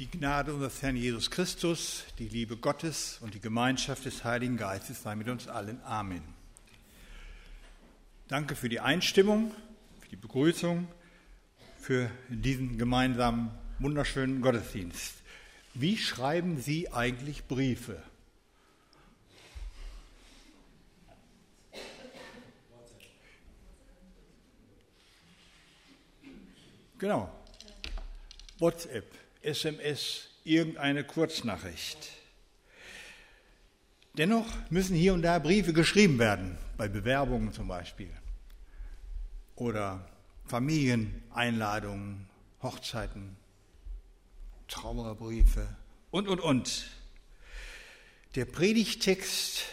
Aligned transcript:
Die 0.00 0.10
Gnade 0.10 0.52
unseres 0.52 0.82
Herrn 0.82 0.96
Jesus 0.96 1.30
Christus, 1.30 2.02
die 2.18 2.26
Liebe 2.26 2.56
Gottes 2.56 3.18
und 3.20 3.32
die 3.32 3.40
Gemeinschaft 3.40 4.04
des 4.04 4.24
Heiligen 4.24 4.56
Geistes 4.56 5.04
sei 5.04 5.14
mit 5.14 5.28
uns 5.28 5.46
allen. 5.46 5.80
Amen. 5.84 6.22
Danke 8.26 8.56
für 8.56 8.68
die 8.68 8.80
Einstimmung, 8.80 9.52
für 10.00 10.08
die 10.08 10.16
Begrüßung, 10.16 10.88
für 11.78 12.10
diesen 12.28 12.76
gemeinsamen 12.76 13.52
wunderschönen 13.78 14.40
Gottesdienst. 14.40 15.14
Wie 15.74 15.96
schreiben 15.96 16.60
Sie 16.60 16.90
eigentlich 16.92 17.44
Briefe? 17.44 18.02
Genau. 26.98 27.30
WhatsApp, 28.58 29.23
SMS, 29.44 30.28
irgendeine 30.44 31.04
Kurznachricht. 31.04 32.10
Dennoch 34.16 34.46
müssen 34.70 34.94
hier 34.94 35.12
und 35.14 35.22
da 35.22 35.38
Briefe 35.38 35.72
geschrieben 35.72 36.18
werden, 36.18 36.56
bei 36.76 36.88
Bewerbungen 36.88 37.52
zum 37.52 37.66
Beispiel. 37.66 38.10
Oder 39.56 40.08
Familieneinladungen, 40.46 42.28
Hochzeiten, 42.62 43.36
Trauerbriefe 44.68 45.66
und, 46.10 46.28
und, 46.28 46.40
und. 46.40 46.86
Der 48.36 48.44
Predigtext, 48.44 49.64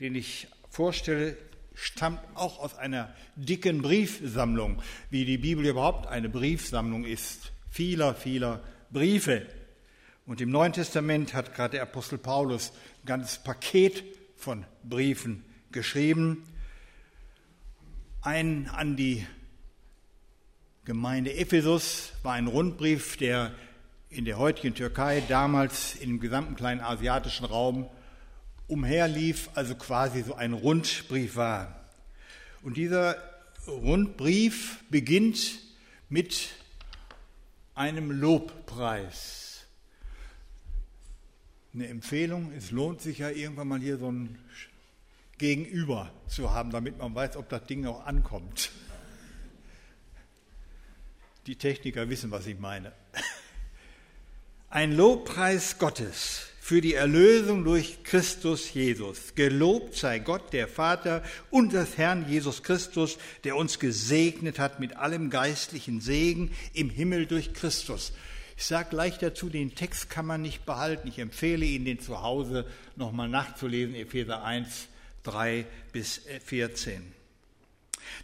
den 0.00 0.14
ich 0.14 0.48
vorstelle, 0.70 1.36
stammt 1.74 2.20
auch 2.34 2.58
aus 2.60 2.76
einer 2.76 3.14
dicken 3.36 3.82
Briefsammlung, 3.82 4.80
wie 5.10 5.24
die 5.24 5.38
Bibel 5.38 5.66
überhaupt 5.66 6.06
eine 6.06 6.28
Briefsammlung 6.28 7.04
ist. 7.04 7.52
Vieler, 7.74 8.14
vieler 8.14 8.60
Briefe. 8.92 9.48
Und 10.26 10.40
im 10.40 10.52
Neuen 10.52 10.72
Testament 10.72 11.34
hat 11.34 11.56
gerade 11.56 11.72
der 11.72 11.82
Apostel 11.82 12.18
Paulus 12.18 12.70
ein 13.02 13.06
ganzes 13.06 13.38
Paket 13.38 14.04
von 14.36 14.64
Briefen 14.84 15.44
geschrieben. 15.72 16.44
Ein 18.22 18.68
an 18.68 18.94
die 18.94 19.26
Gemeinde 20.84 21.34
Ephesus 21.34 22.12
war 22.22 22.34
ein 22.34 22.46
Rundbrief, 22.46 23.16
der 23.16 23.50
in 24.08 24.24
der 24.24 24.38
heutigen 24.38 24.76
Türkei 24.76 25.24
damals 25.26 25.96
im 25.96 26.20
gesamten 26.20 26.54
kleinen 26.54 26.80
asiatischen 26.80 27.44
Raum 27.44 27.90
umherlief, 28.68 29.50
also 29.56 29.74
quasi 29.74 30.22
so 30.22 30.36
ein 30.36 30.52
Rundbrief 30.52 31.34
war. 31.34 31.90
Und 32.62 32.76
dieser 32.76 33.16
Rundbrief 33.66 34.84
beginnt 34.90 35.58
mit 36.08 36.50
einem 37.74 38.10
Lobpreis. 38.10 39.66
Eine 41.72 41.88
Empfehlung, 41.88 42.52
es 42.52 42.70
lohnt 42.70 43.00
sich 43.00 43.18
ja 43.18 43.30
irgendwann 43.30 43.68
mal 43.68 43.80
hier 43.80 43.98
so 43.98 44.10
ein 44.10 44.38
Gegenüber 45.38 46.12
zu 46.28 46.52
haben, 46.52 46.70
damit 46.70 46.98
man 46.98 47.14
weiß, 47.14 47.36
ob 47.36 47.48
das 47.48 47.64
Ding 47.66 47.86
auch 47.86 48.06
ankommt. 48.06 48.70
Die 51.46 51.56
Techniker 51.56 52.08
wissen, 52.08 52.30
was 52.30 52.46
ich 52.46 52.58
meine. 52.58 52.92
Ein 54.70 54.92
Lobpreis 54.92 55.78
Gottes 55.78 56.53
für 56.64 56.80
die 56.80 56.94
Erlösung 56.94 57.62
durch 57.62 58.04
Christus 58.04 58.72
Jesus. 58.72 59.34
Gelobt 59.34 59.96
sei 59.96 60.18
Gott, 60.18 60.54
der 60.54 60.66
Vater 60.66 61.22
unseres 61.50 61.98
Herrn 61.98 62.26
Jesus 62.26 62.62
Christus, 62.62 63.18
der 63.44 63.56
uns 63.56 63.78
gesegnet 63.78 64.58
hat 64.58 64.80
mit 64.80 64.96
allem 64.96 65.28
geistlichen 65.28 66.00
Segen 66.00 66.52
im 66.72 66.88
Himmel 66.88 67.26
durch 67.26 67.52
Christus. 67.52 68.14
Ich 68.56 68.64
sage 68.64 68.88
gleich 68.88 69.18
dazu, 69.18 69.50
den 69.50 69.74
Text 69.74 70.08
kann 70.08 70.24
man 70.24 70.40
nicht 70.40 70.64
behalten. 70.64 71.06
Ich 71.06 71.18
empfehle 71.18 71.66
Ihnen, 71.66 71.84
den 71.84 72.00
zu 72.00 72.22
Hause 72.22 72.64
nochmal 72.96 73.28
nachzulesen, 73.28 73.94
Epheser 73.94 74.42
1, 74.42 74.88
3 75.24 75.66
bis 75.92 76.22
14. 76.46 77.13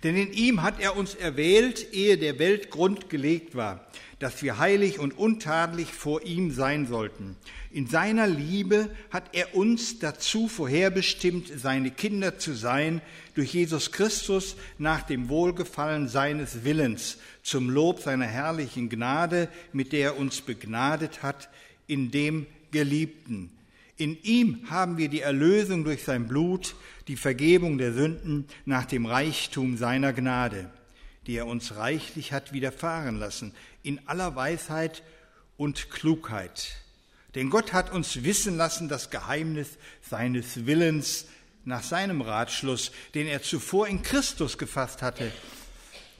Denn 0.03 0.17
in 0.17 0.33
ihm 0.33 0.63
hat 0.63 0.81
er 0.81 0.97
uns 0.97 1.15
erwählt, 1.15 1.93
ehe 1.93 2.19
der 2.19 2.39
Welt 2.39 2.71
Grund 2.71 3.11
gelegt 3.11 3.55
war, 3.55 3.87
dass 4.19 4.43
wir 4.43 4.59
heilig 4.59 4.99
und 4.99 5.17
untadelig 5.17 5.89
vor 5.93 6.23
ihm 6.23 6.51
sein 6.53 6.87
sollten. 6.87 7.37
In 7.73 7.87
seiner 7.87 8.27
Liebe 8.27 8.91
hat 9.11 9.31
er 9.33 9.55
uns 9.55 9.99
dazu 9.99 10.49
vorherbestimmt, 10.49 11.53
seine 11.57 11.91
Kinder 11.91 12.39
zu 12.39 12.53
sein, 12.53 13.01
durch 13.35 13.55
Jesus 13.55 13.93
Christus 13.93 14.57
nach 14.79 15.03
dem 15.03 15.29
Wohlgefallen 15.29 16.09
seines 16.09 16.65
Willens, 16.65 17.19
zum 17.43 17.71
Lob 17.71 18.01
seiner 18.01 18.27
herrlichen 18.27 18.89
Gnade, 18.89 19.49
mit 19.73 19.93
der 19.93 20.01
er 20.01 20.19
uns 20.19 20.41
begnadet 20.41 21.23
hat, 21.23 21.49
in 21.87 22.11
dem 22.11 22.47
Geliebten. 22.73 23.51
In 24.01 24.17
ihm 24.23 24.71
haben 24.71 24.97
wir 24.97 25.11
die 25.11 25.21
Erlösung 25.21 25.85
durch 25.85 26.05
sein 26.05 26.27
Blut, 26.27 26.75
die 27.07 27.17
Vergebung 27.17 27.77
der 27.77 27.93
Sünden 27.93 28.47
nach 28.65 28.87
dem 28.87 29.05
Reichtum 29.05 29.77
seiner 29.77 30.15
Gnade, 30.15 30.71
die 31.27 31.37
er 31.37 31.47
uns 31.47 31.77
reichlich 31.77 32.33
hat 32.33 32.55
widerfahren 32.55 33.19
lassen, 33.19 33.53
in 33.83 34.01
aller 34.09 34.35
Weisheit 34.35 35.03
und 35.59 35.91
Klugheit. 35.91 36.77
Denn 37.35 37.51
Gott 37.51 37.75
hat 37.75 37.93
uns 37.93 38.25
wissen 38.25 38.57
lassen 38.57 38.89
das 38.89 39.11
Geheimnis 39.11 39.77
seines 40.01 40.65
Willens 40.65 41.27
nach 41.67 41.83
seinem 41.83 42.23
Ratschluss, 42.23 42.93
den 43.15 43.27
er 43.27 43.43
zuvor 43.43 43.87
in 43.87 44.01
Christus 44.01 44.57
gefasst 44.57 45.03
hatte, 45.03 45.31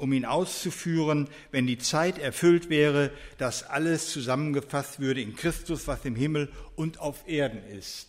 um 0.01 0.13
ihn 0.13 0.25
auszuführen, 0.25 1.29
wenn 1.51 1.67
die 1.67 1.79
Zeit 1.79 2.19
erfüllt 2.19 2.71
wäre, 2.71 3.11
dass 3.39 3.63
alles 3.63 4.11
zusammengefasst 4.11 5.01
würde 5.01 5.21
in 5.21 5.37
Christus, 5.37 5.87
was 5.87 6.05
im 6.05 6.17
Himmel 6.17 6.51
und 6.77 6.99
auf 6.99 7.29
Erden 7.29 7.63
ist. 7.65 8.09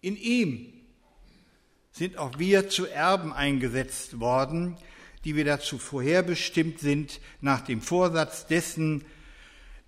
In 0.00 0.16
ihm 0.16 0.72
sind 1.92 2.16
auch 2.16 2.38
wir 2.38 2.68
zu 2.68 2.86
Erben 2.86 3.32
eingesetzt 3.32 4.20
worden, 4.20 4.76
die 5.24 5.34
wir 5.36 5.44
dazu 5.44 5.78
vorherbestimmt 5.78 6.78
sind, 6.78 7.20
nach 7.40 7.60
dem 7.60 7.82
Vorsatz 7.82 8.46
dessen, 8.46 9.04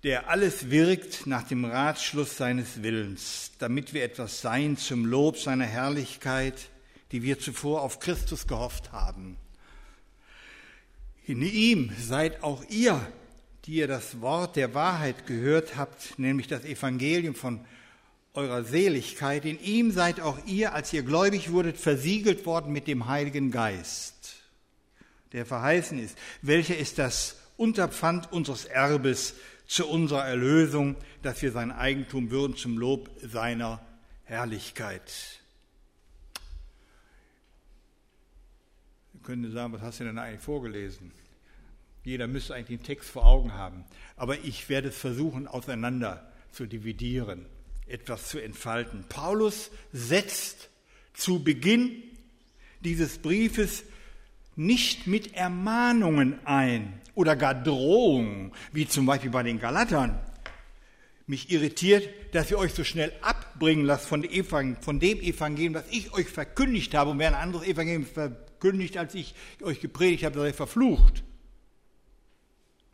der 0.03 0.29
alles 0.29 0.69
wirkt 0.69 1.27
nach 1.27 1.43
dem 1.43 1.63
Ratschluss 1.63 2.37
seines 2.37 2.83
Willens, 2.83 3.51
damit 3.59 3.93
wir 3.93 4.03
etwas 4.03 4.41
sein 4.41 4.75
zum 4.75 5.05
Lob 5.05 5.37
seiner 5.37 5.65
Herrlichkeit, 5.65 6.69
die 7.11 7.23
wir 7.23 7.39
zuvor 7.39 7.81
auf 7.81 7.99
Christus 7.99 8.47
gehofft 8.47 8.91
haben. 8.91 9.37
In 11.25 11.41
ihm 11.41 11.91
seid 11.99 12.43
auch 12.43 12.63
ihr, 12.69 12.99
die 13.65 13.73
ihr 13.75 13.87
das 13.87 14.21
Wort 14.21 14.55
der 14.55 14.73
Wahrheit 14.73 15.27
gehört 15.27 15.77
habt, 15.77 16.17
nämlich 16.17 16.47
das 16.47 16.65
Evangelium 16.65 17.35
von 17.35 17.61
eurer 18.33 18.63
Seligkeit. 18.63 19.45
In 19.45 19.59
ihm 19.61 19.91
seid 19.91 20.19
auch 20.19 20.39
ihr, 20.45 20.73
als 20.73 20.91
ihr 20.93 21.03
gläubig 21.03 21.51
wurdet, 21.51 21.77
versiegelt 21.77 22.45
worden 22.45 22.71
mit 22.71 22.87
dem 22.87 23.07
Heiligen 23.07 23.51
Geist, 23.51 24.35
der 25.31 25.45
verheißen 25.45 25.99
ist. 25.99 26.17
Welcher 26.41 26.77
ist 26.77 26.97
das 26.97 27.37
Unterpfand 27.57 28.31
unseres 28.31 28.65
Erbes 28.65 29.35
zu 29.67 29.87
unserer 29.87 30.25
Erlösung, 30.25 30.95
dass 31.21 31.41
wir 31.41 31.51
sein 31.51 31.71
Eigentum 31.71 32.31
würden 32.31 32.55
zum 32.55 32.77
Lob 32.77 33.09
seiner 33.21 33.79
Herrlichkeit. 34.23 35.40
Können 39.23 39.51
sagen, 39.51 39.73
was 39.73 39.81
hast 39.81 39.99
du 39.99 40.03
denn 40.03 40.17
eigentlich 40.17 40.41
vorgelesen? 40.41 41.11
Jeder 42.03 42.27
müsste 42.27 42.55
eigentlich 42.55 42.79
den 42.79 42.85
Text 42.85 43.09
vor 43.09 43.25
Augen 43.25 43.53
haben. 43.53 43.85
Aber 44.15 44.39
ich 44.39 44.67
werde 44.69 44.89
es 44.89 44.97
versuchen, 44.97 45.47
auseinander 45.47 46.31
zu 46.51 46.65
dividieren 46.65 47.45
etwas 47.91 48.29
zu 48.29 48.39
entfalten. 48.39 49.03
Paulus 49.09 49.69
setzt 49.91 50.69
zu 51.13 51.43
Beginn 51.43 51.91
dieses 52.79 53.19
Briefes 53.19 53.83
nicht 54.55 55.07
mit 55.07 55.33
Ermahnungen 55.35 56.39
ein 56.45 56.99
oder 57.15 57.35
gar 57.35 57.53
Drohungen, 57.53 58.53
wie 58.71 58.87
zum 58.87 59.05
Beispiel 59.05 59.29
bei 59.29 59.43
den 59.43 59.59
Galatern. 59.59 60.19
Mich 61.27 61.51
irritiert, 61.51 62.09
dass 62.33 62.49
ihr 62.51 62.57
euch 62.57 62.73
so 62.73 62.83
schnell 62.83 63.13
abbringen 63.21 63.85
lasst 63.85 64.07
von 64.07 64.21
dem 64.21 65.19
Evangelium, 65.21 65.73
das 65.73 65.85
ich 65.91 66.13
euch 66.13 66.27
verkündigt 66.27 66.93
habe. 66.95 67.11
Und 67.11 67.19
wer 67.19 67.27
ein 67.27 67.35
anderes 67.35 67.67
Evangelium 67.67 68.05
verkündigt, 68.61 68.97
als 68.97 69.15
ich 69.15 69.33
euch 69.61 69.79
gepredigt 69.79 70.23
habe, 70.23 70.39
sei 70.39 70.53
verflucht. 70.53 71.23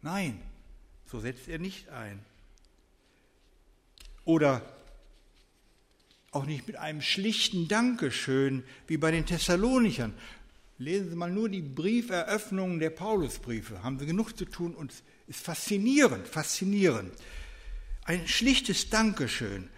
Nein, 0.01 0.39
so 1.11 1.19
setzt 1.19 1.49
er 1.49 1.59
nicht 1.59 1.89
ein. 1.89 2.19
Oder 4.23 4.61
auch 6.31 6.45
nicht 6.45 6.67
mit 6.67 6.77
einem 6.77 7.01
schlichten 7.01 7.67
Dankeschön 7.67 8.63
wie 8.87 8.97
bei 8.97 9.11
den 9.11 9.25
Thessalonichern. 9.25 10.13
Lesen 10.77 11.09
Sie 11.09 11.15
mal 11.15 11.31
nur 11.31 11.49
die 11.49 11.61
Brieferöffnungen 11.61 12.79
der 12.79 12.91
Paulusbriefe, 12.91 13.83
haben 13.83 13.99
Sie 13.99 14.05
genug 14.05 14.37
zu 14.37 14.45
tun 14.45 14.73
und 14.73 14.91
es 14.91 15.03
ist 15.27 15.43
faszinierend, 15.43 16.27
faszinierend. 16.27 17.11
Ein 18.05 18.25
schlichtes 18.27 18.89
Dankeschön. 18.89 19.69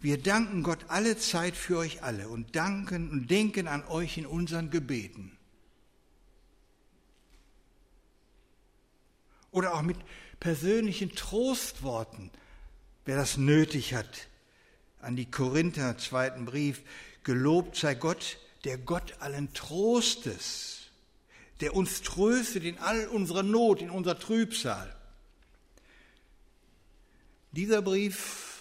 Wir 0.00 0.18
danken 0.18 0.62
Gott 0.62 0.86
alle 0.88 1.16
Zeit 1.18 1.54
für 1.54 1.78
euch 1.78 2.02
alle 2.02 2.28
und 2.28 2.56
danken 2.56 3.10
und 3.10 3.30
denken 3.30 3.68
an 3.68 3.84
euch 3.86 4.18
in 4.18 4.26
unseren 4.26 4.70
Gebeten. 4.70 5.35
Oder 9.56 9.72
auch 9.72 9.80
mit 9.80 9.96
persönlichen 10.38 11.14
Trostworten, 11.14 12.30
wer 13.06 13.16
das 13.16 13.38
nötig 13.38 13.94
hat. 13.94 14.28
An 15.00 15.16
die 15.16 15.30
Korinther, 15.30 15.96
zweiten 15.96 16.44
Brief, 16.44 16.82
gelobt 17.22 17.74
sei 17.74 17.94
Gott, 17.94 18.36
der 18.64 18.76
Gott 18.76 19.14
allen 19.20 19.54
Trostes, 19.54 20.90
der 21.62 21.74
uns 21.74 22.02
tröstet 22.02 22.64
in 22.64 22.76
all 22.80 23.06
unserer 23.06 23.42
Not, 23.42 23.80
in 23.80 23.88
unserer 23.88 24.18
Trübsal. 24.18 24.94
Dieser 27.52 27.80
Brief 27.80 28.60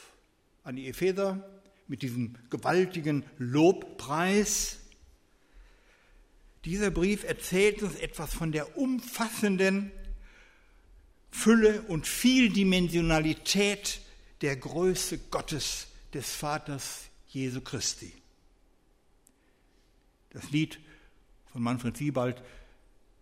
an 0.63 0.77
die 0.77 0.87
Epheser 0.87 1.43
mit 1.89 2.03
diesem 2.03 2.35
gewaltigen 2.49 3.25
Lobpreis, 3.37 4.77
dieser 6.63 6.89
Brief 6.89 7.25
erzählt 7.25 7.83
uns 7.83 7.95
etwas 7.95 8.33
von 8.33 8.53
der 8.53 8.77
umfassenden 8.77 9.91
Fülle 11.35 11.81
und 11.83 12.07
Vieldimensionalität 12.07 13.99
der 14.41 14.55
Größe 14.55 15.17
Gottes, 15.29 15.87
des 16.13 16.31
Vaters 16.31 17.01
Jesu 17.27 17.59
Christi. 17.59 18.13
Das 20.29 20.49
Lied 20.51 20.79
von 21.51 21.61
Manfred 21.61 21.97
Siebald 21.97 22.41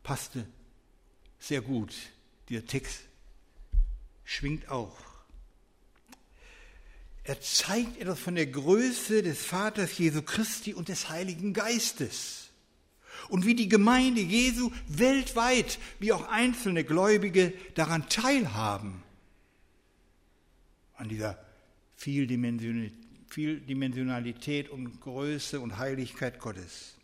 passte 0.03 0.47
sehr 1.39 1.61
gut. 1.61 1.93
Dieser 2.49 2.65
Text 2.65 3.01
schwingt 4.23 4.69
auch. 4.69 4.97
Er 7.23 7.41
zeigt 7.41 7.97
etwas 7.97 8.19
von 8.19 8.35
der 8.35 8.47
Größe 8.47 9.23
des 9.23 9.43
Vaters 9.43 9.97
Jesu 9.97 10.21
Christi 10.21 10.75
und 10.75 10.87
des 10.87 11.09
Heiligen 11.09 11.53
Geistes. 11.53 12.42
Und 13.29 13.45
wie 13.45 13.55
die 13.55 13.69
Gemeinde 13.69 14.19
Jesu 14.21 14.71
weltweit, 14.87 15.77
wie 15.99 16.11
auch 16.13 16.27
einzelne 16.29 16.83
Gläubige 16.83 17.53
daran 17.75 18.09
teilhaben. 18.09 19.03
An 20.95 21.09
dieser 21.09 21.37
Vieldimensionalität 21.95 24.69
und 24.69 24.99
Größe 25.01 25.59
und 25.59 25.77
Heiligkeit 25.77 26.39
Gottes. 26.39 26.95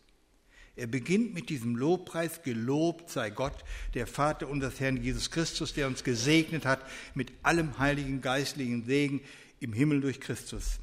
Er 0.80 0.88
beginnt 0.88 1.34
mit 1.34 1.50
diesem 1.50 1.76
Lobpreis, 1.76 2.42
gelobt 2.42 3.10
sei 3.10 3.32
Gott, 3.32 3.66
der 3.96 4.08
Vater 4.08 4.48
unseres 4.48 4.80
Herrn 4.80 5.04
Jesus 5.04 5.30
Christus, 5.30 5.74
der 5.74 5.88
uns 5.88 6.06
gesegnet 6.06 6.66
hat 6.66 6.80
mit 7.16 7.34
allem 7.44 7.78
heiligen 7.80 8.22
geistlichen 8.22 8.86
Segen 8.86 9.20
im 9.60 9.74
Himmel 9.74 10.00
durch 10.00 10.22
Christus. 10.22 10.80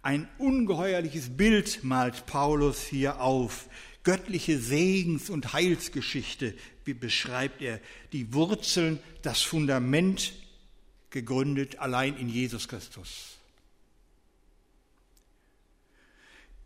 Ein 0.00 0.28
ungeheuerliches 0.38 1.36
Bild 1.36 1.82
malt 1.82 2.24
Paulus 2.26 2.82
hier 2.82 3.20
auf. 3.20 3.68
Göttliche 4.04 4.58
Segens- 4.58 5.30
und 5.30 5.52
Heilsgeschichte, 5.52 6.54
wie 6.84 6.94
beschreibt 6.94 7.62
er 7.62 7.80
die 8.12 8.32
Wurzeln, 8.32 8.98
das 9.22 9.42
Fundament 9.42 10.32
gegründet 11.10 11.78
allein 11.78 12.16
in 12.16 12.28
Jesus 12.28 12.68
Christus. 12.68 13.36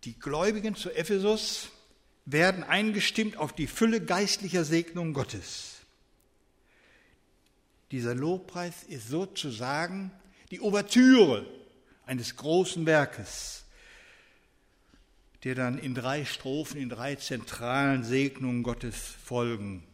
Die 0.04 0.18
Gläubigen 0.18 0.76
zu 0.76 0.90
Ephesus 0.90 1.68
werden 2.24 2.64
eingestimmt 2.64 3.36
auf 3.36 3.52
die 3.52 3.66
Fülle 3.66 4.00
geistlicher 4.00 4.64
Segnung 4.64 5.12
Gottes. 5.12 5.76
Dieser 7.90 8.14
Lobpreis 8.14 8.84
ist 8.88 9.08
sozusagen 9.08 10.10
die 10.50 10.60
Ouvertüre 10.60 11.46
eines 12.04 12.36
großen 12.36 12.86
Werkes, 12.86 13.64
der 15.46 15.54
dann 15.54 15.78
in 15.78 15.94
drei 15.94 16.24
Strophen, 16.24 16.78
in 16.78 16.88
drei 16.88 17.14
zentralen 17.14 18.04
Segnungen 18.04 18.62
Gottes 18.62 18.96
folgen. 18.96 19.84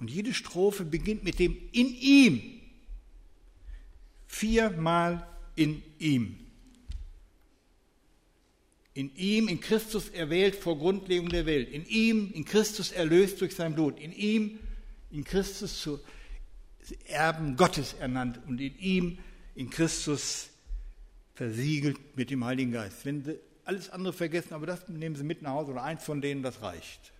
Und 0.00 0.10
jede 0.10 0.34
Strophe 0.34 0.84
beginnt 0.84 1.22
mit 1.22 1.38
dem 1.38 1.56
in 1.70 1.94
ihm. 1.94 2.60
Viermal 4.26 5.26
in 5.54 5.82
ihm 5.98 6.38
in 8.94 9.14
ihm, 9.16 9.48
in 9.48 9.60
Christus 9.60 10.08
erwählt 10.08 10.56
vor 10.56 10.76
Grundlegung 10.78 11.28
der 11.28 11.46
Welt, 11.46 11.70
in 11.70 11.86
ihm, 11.86 12.30
in 12.32 12.44
Christus 12.44 12.92
erlöst 12.92 13.40
durch 13.40 13.54
sein 13.54 13.74
Blut, 13.74 14.00
in 14.00 14.12
ihm, 14.12 14.58
in 15.10 15.24
Christus 15.24 15.80
zu 15.80 16.00
Erben 17.06 17.56
Gottes 17.56 17.94
ernannt 17.94 18.40
und 18.48 18.60
in 18.60 18.76
ihm, 18.78 19.18
in 19.54 19.70
Christus 19.70 20.48
versiegelt 21.34 21.98
mit 22.16 22.30
dem 22.30 22.44
Heiligen 22.44 22.72
Geist. 22.72 23.04
Wenn 23.04 23.24
alles 23.70 23.88
andere 23.90 24.12
vergessen, 24.12 24.52
aber 24.52 24.66
das 24.66 24.88
nehmen 24.88 25.14
Sie 25.14 25.22
mit 25.22 25.42
nach 25.42 25.52
Hause 25.52 25.70
oder 25.70 25.84
eins 25.84 26.02
von 26.02 26.20
denen, 26.20 26.42
das 26.42 26.60
reicht. 26.60 27.12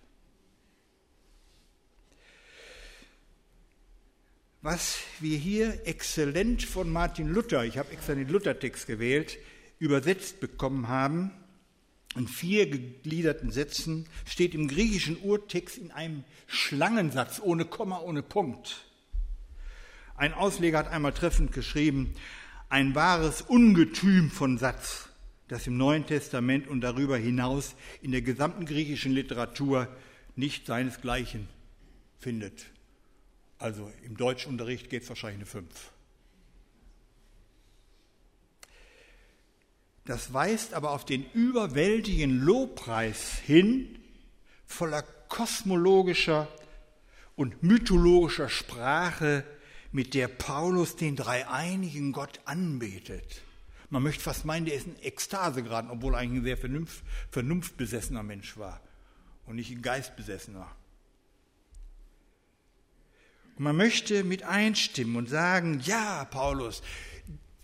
Was 4.61 4.99
wir 5.21 5.37
hier 5.37 5.87
exzellent 5.87 6.63
von 6.63 6.91
Martin 6.91 7.29
Luther, 7.29 7.63
ich 7.63 7.77
habe 7.77 7.93
extra 7.93 8.15
den 8.15 8.27
Luthertext 8.27 8.85
gewählt, 8.85 9.37
übersetzt 9.79 10.41
bekommen 10.41 10.89
haben, 10.89 11.31
in 12.17 12.27
vier 12.27 12.69
gegliederten 12.69 13.51
Sätzen, 13.51 14.05
steht 14.25 14.53
im 14.53 14.67
griechischen 14.67 15.15
Urtext 15.21 15.77
in 15.77 15.91
einem 15.91 16.25
Schlangensatz, 16.47 17.39
ohne 17.41 17.63
Komma, 17.63 18.01
ohne 18.01 18.23
Punkt. 18.23 18.83
Ein 20.17 20.33
Ausleger 20.33 20.79
hat 20.79 20.91
einmal 20.91 21.13
treffend 21.13 21.53
geschrieben, 21.53 22.13
ein 22.67 22.93
wahres 22.93 23.41
Ungetüm 23.41 24.29
von 24.29 24.57
Satz, 24.57 25.10
das 25.51 25.67
im 25.67 25.75
Neuen 25.75 26.05
Testament 26.05 26.69
und 26.69 26.79
darüber 26.79 27.17
hinaus 27.17 27.75
in 28.01 28.11
der 28.11 28.21
gesamten 28.21 28.65
griechischen 28.65 29.11
Literatur 29.11 29.89
nicht 30.37 30.65
seinesgleichen 30.65 31.49
findet. 32.19 32.67
Also 33.59 33.91
im 34.05 34.15
Deutschunterricht 34.15 34.89
geht 34.89 35.03
es 35.03 35.09
wahrscheinlich 35.09 35.39
eine 35.39 35.45
Fünf. 35.45 35.91
Das 40.05 40.31
weist 40.31 40.73
aber 40.73 40.91
auf 40.91 41.03
den 41.03 41.29
überwältigen 41.33 42.39
Lobpreis 42.39 43.37
hin, 43.39 43.99
voller 44.65 45.03
kosmologischer 45.27 46.47
und 47.35 47.61
mythologischer 47.61 48.47
Sprache, 48.47 49.43
mit 49.91 50.13
der 50.13 50.29
Paulus 50.29 50.95
den 50.95 51.17
dreieinigen 51.17 52.13
Gott 52.13 52.39
anbetet. 52.45 53.41
Man 53.91 54.03
möchte 54.03 54.23
fast 54.23 54.45
meinen, 54.45 54.65
der 54.65 54.75
ist 54.75 54.87
in 54.87 54.97
Ekstase 55.03 55.63
geraten, 55.63 55.89
obwohl 55.91 56.13
er 56.13 56.19
eigentlich 56.19 56.39
ein 56.39 56.45
sehr 56.45 56.57
vernunft, 56.57 57.03
vernunftbesessener 57.29 58.23
Mensch 58.23 58.57
war 58.57 58.81
und 59.45 59.57
nicht 59.57 59.69
ein 59.69 59.81
geistbesessener. 59.81 60.73
Und 63.57 63.65
man 63.65 63.75
möchte 63.75 64.23
mit 64.23 64.43
einstimmen 64.43 65.17
und 65.17 65.27
sagen, 65.27 65.81
ja, 65.83 66.23
Paulus, 66.23 66.81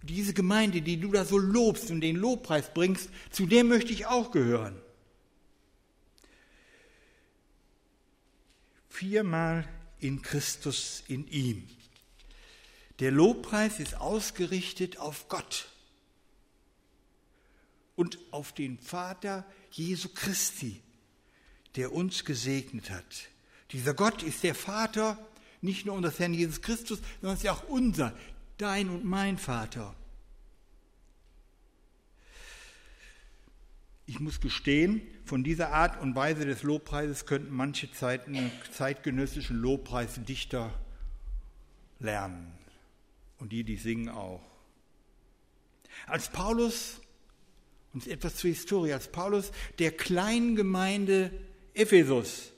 diese 0.02 0.34
Gemeinde, 0.34 0.82
die 0.82 1.00
du 1.00 1.13
da 1.13 1.24
so 1.24 1.38
lobst 1.38 1.92
und 1.92 2.02
den 2.02 2.18
Lobpreis 2.18 2.74
bringst, 2.74 3.10
zu 3.32 3.46
der 3.46 3.63
möchte 3.63 3.94
ich 3.94 4.06
auch 4.06 4.32
gehören. 4.32 4.78
Viermal 8.90 9.66
in 10.00 10.22
Christus, 10.22 11.06
in 11.08 11.25
ihm. 11.30 11.70
Der 13.00 13.12
Lobpreis 13.12 13.80
ist 13.80 13.96
ausgerichtet 13.96 14.98
auf 14.98 15.30
Gott 15.30 15.70
und 17.98 18.20
auf 18.32 18.54
den 18.54 18.77
Vater 18.77 19.44
Jesu 19.72 20.08
Christi, 20.13 20.82
der 21.75 21.92
uns 21.92 22.24
gesegnet 22.24 22.89
hat. 22.89 23.30
Dieser 23.72 23.94
Gott 23.94 24.24
ist 24.24 24.44
der 24.44 24.56
Vater 24.56 25.18
nicht 25.62 25.86
nur 25.86 25.96
unseres 25.96 26.20
Herrn 26.20 26.34
Jesus 26.34 26.62
Christus, 26.62 27.00
sondern 27.20 27.36
ist 27.36 27.44
ja 27.44 27.51
auch 27.51 27.68
unser 27.68 28.13
dein 28.58 28.89
und 28.89 29.04
mein 29.04 29.38
Vater. 29.38 29.94
Ich 34.06 34.20
muss 34.20 34.39
gestehen, 34.39 35.01
von 35.25 35.44
dieser 35.44 35.74
Art 35.74 36.00
und 36.00 36.16
Weise 36.16 36.46
des 36.46 36.63
Lobpreises 36.63 37.25
könnten 37.25 37.54
manche 37.54 37.92
Zeiten, 37.92 38.51
zeitgenössischen 38.72 39.58
Lobpreisdichter 39.58 40.74
lernen. 42.00 42.54
Und 43.39 43.51
die, 43.51 43.63
die 43.63 43.75
singen 43.75 44.10
auch. 44.10 44.42
Als 46.06 46.30
Paulus, 46.30 47.01
und 47.98 48.08
etwas 48.08 48.36
zur 48.36 48.51
Historie, 48.51 48.94
als 48.94 49.08
Paulus 49.08 49.51
der 49.80 49.89
kleinen 49.89 50.56
Gemeinde 50.56 51.32
Ephesus 51.74 52.51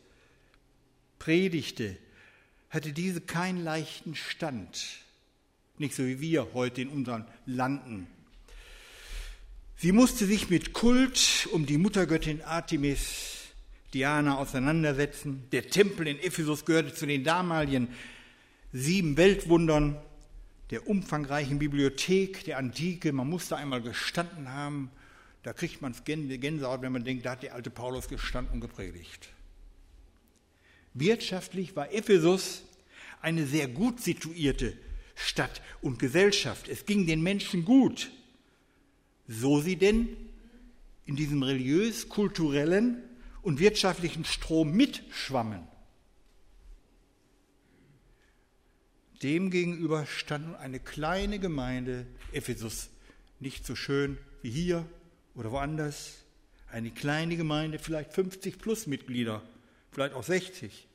predigte, 1.17 1.95
hatte 2.69 2.91
diese 2.91 3.21
keinen 3.21 3.63
leichten 3.63 4.15
Stand. 4.15 4.97
Nicht 5.77 5.95
so 5.95 6.05
wie 6.05 6.19
wir 6.19 6.53
heute 6.53 6.81
in 6.81 6.89
unseren 6.89 7.25
Landen. 7.45 8.07
Sie 9.77 9.93
musste 9.93 10.25
sich 10.25 10.49
mit 10.49 10.73
Kult 10.73 11.47
um 11.53 11.65
die 11.65 11.77
Muttergöttin 11.77 12.41
Artemis 12.41 13.53
Diana 13.93 14.39
auseinandersetzen. 14.39 15.43
Der 15.53 15.69
Tempel 15.69 16.07
in 16.07 16.19
Ephesus 16.19 16.65
gehörte 16.65 16.93
zu 16.93 17.05
den 17.05 17.23
damaligen 17.23 17.87
sieben 18.73 19.15
Weltwundern 19.15 19.97
der 20.71 20.85
umfangreichen 20.85 21.59
Bibliothek 21.59 22.43
der 22.43 22.57
Antike. 22.57 23.13
Man 23.13 23.29
musste 23.29 23.55
einmal 23.55 23.81
gestanden 23.81 24.49
haben. 24.49 24.91
Da 25.43 25.53
kriegt 25.53 25.81
man 25.81 25.95
Gänsehaut, 26.05 26.81
wenn 26.81 26.91
man 26.91 27.03
denkt, 27.03 27.25
da 27.25 27.31
hat 27.31 27.43
der 27.43 27.53
alte 27.53 27.69
Paulus 27.69 28.07
gestanden 28.07 28.55
und 28.55 28.61
gepredigt. 28.61 29.29
Wirtschaftlich 30.93 31.75
war 31.75 31.93
Ephesus 31.93 32.63
eine 33.21 33.45
sehr 33.45 33.67
gut 33.67 34.01
situierte 34.01 34.77
Stadt 35.15 35.61
und 35.81 35.99
Gesellschaft. 35.99 36.67
Es 36.67 36.85
ging 36.85 37.05
den 37.05 37.21
Menschen 37.21 37.65
gut. 37.65 38.11
So 39.27 39.61
sie 39.61 39.75
denn 39.75 40.09
in 41.05 41.15
diesem 41.15 41.43
religiös-kulturellen 41.43 43.03
und 43.41 43.59
wirtschaftlichen 43.59 44.25
Strom 44.25 44.71
mitschwammen. 44.71 45.67
Demgegenüber 49.21 50.05
stand 50.05 50.55
eine 50.55 50.79
kleine 50.79 51.39
Gemeinde 51.39 52.07
Ephesus, 52.31 52.89
nicht 53.39 53.65
so 53.65 53.75
schön 53.75 54.17
wie 54.41 54.49
hier 54.51 54.85
oder 55.39 55.51
woanders. 55.51 56.17
Eine 56.69 56.91
kleine 56.91 57.37
Gemeinde, 57.37 57.79
vielleicht 57.79 58.13
50 58.13 58.59
plus 58.59 58.85
Mitglieder, 58.85 59.41
vielleicht 59.91 60.13
auch 60.13 60.23
60, 60.23 60.85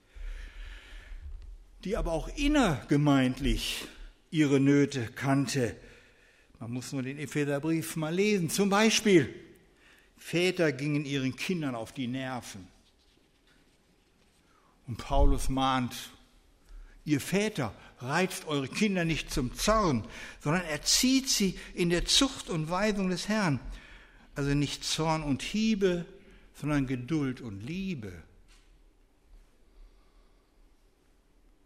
die 1.83 1.97
aber 1.97 2.13
auch 2.13 2.29
innergemeindlich 2.37 3.87
ihre 4.31 4.61
Nöte 4.61 5.09
kannte. 5.17 5.75
Man 6.61 6.71
muss 6.73 6.93
nur 6.93 7.03
den 7.03 7.19
Epheserbrief 7.19 7.97
mal 7.97 8.15
lesen. 8.15 8.51
Zum 8.51 8.69
Beispiel, 8.69 9.35
Väter 10.17 10.73
gingen 10.73 11.05
ihren 11.05 11.35
Kindern 11.35 11.75
auf 11.75 11.93
die 11.93 12.07
Nerven. 12.07 12.69
Und 14.87 14.99
Paulus 14.99 15.49
mahnt, 15.49 15.95
ihr 17.07 17.21
Väter, 17.21 17.75
reizt 17.99 18.47
eure 18.47 18.69
Kinder 18.69 19.07
nicht 19.07 19.33
zum 19.33 19.55
Zorn, 19.55 20.07
sondern 20.41 20.65
erzieht 20.67 21.31
sie 21.31 21.59
in 21.75 21.89
der 21.89 22.05
Zucht 22.05 22.51
und 22.51 22.69
Weisung 22.69 23.09
des 23.09 23.29
Herrn. 23.29 23.59
Also 24.35 24.55
nicht 24.55 24.85
Zorn 24.85 25.23
und 25.23 25.43
Hiebe, 25.43 26.07
sondern 26.55 26.87
Geduld 26.87 27.41
und 27.41 27.61
Liebe. 27.61 28.13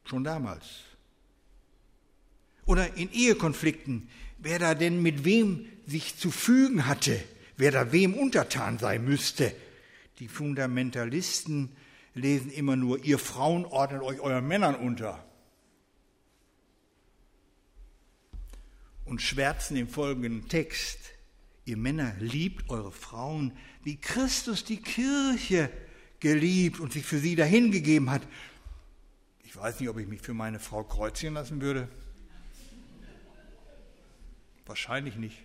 Schon 0.04 0.24
damals. 0.24 0.64
Oder 2.66 2.94
in 2.96 3.10
Ehekonflikten, 3.12 4.08
wer 4.38 4.58
da 4.58 4.74
denn 4.74 5.02
mit 5.02 5.24
wem 5.24 5.66
sich 5.86 6.16
zu 6.16 6.30
fügen 6.30 6.86
hatte, 6.86 7.22
wer 7.56 7.70
da 7.70 7.92
wem 7.92 8.14
untertan 8.14 8.78
sein 8.78 9.04
müsste. 9.04 9.54
Die 10.18 10.28
Fundamentalisten 10.28 11.70
lesen 12.14 12.50
immer 12.50 12.76
nur, 12.76 13.04
ihr 13.04 13.18
Frauen 13.18 13.64
ordnet 13.64 14.02
euch 14.02 14.20
euren 14.20 14.46
Männern 14.46 14.74
unter. 14.74 15.24
Und 19.04 19.22
schwärzen 19.22 19.76
im 19.76 19.88
folgenden 19.88 20.48
Text, 20.48 20.98
ihr 21.68 21.76
Männer 21.76 22.14
liebt 22.18 22.70
eure 22.70 22.90
Frauen, 22.90 23.52
wie 23.82 23.96
Christus 23.96 24.64
die 24.64 24.78
Kirche 24.78 25.70
geliebt 26.20 26.80
und 26.80 26.92
sich 26.92 27.04
für 27.04 27.18
sie 27.18 27.36
dahingegeben 27.36 28.10
hat. 28.10 28.22
Ich 29.44 29.56
weiß 29.56 29.78
nicht, 29.80 29.88
ob 29.88 29.98
ich 29.98 30.08
mich 30.08 30.20
für 30.20 30.34
meine 30.34 30.58
Frau 30.58 30.82
kreuzigen 30.82 31.34
lassen 31.34 31.60
würde. 31.60 31.88
Wahrscheinlich 34.66 35.16
nicht. 35.16 35.38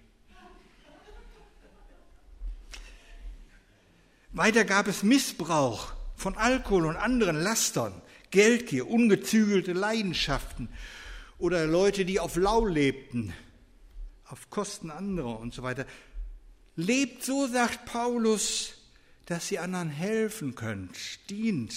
Weiter 4.31 4.65
gab 4.65 4.87
es 4.87 5.03
Missbrauch 5.03 5.93
von 6.15 6.35
Alkohol 6.37 6.87
und 6.87 6.95
anderen 6.95 7.35
Lastern, 7.35 7.93
Geldgier, 8.31 8.89
ungezügelte 8.89 9.73
Leidenschaften 9.73 10.69
oder 11.37 11.67
Leute, 11.67 12.03
die 12.03 12.19
auf 12.19 12.35
Lau 12.35 12.65
lebten, 12.65 13.31
auf 14.25 14.49
Kosten 14.49 14.89
anderer 14.89 15.39
und 15.39 15.53
so 15.53 15.61
weiter. 15.61 15.85
Lebt 16.75 17.23
so, 17.23 17.47
sagt 17.47 17.85
Paulus, 17.85 18.73
dass 19.25 19.51
ihr 19.51 19.61
anderen 19.61 19.89
helfen 19.89 20.55
könnt, 20.55 21.29
dient. 21.29 21.73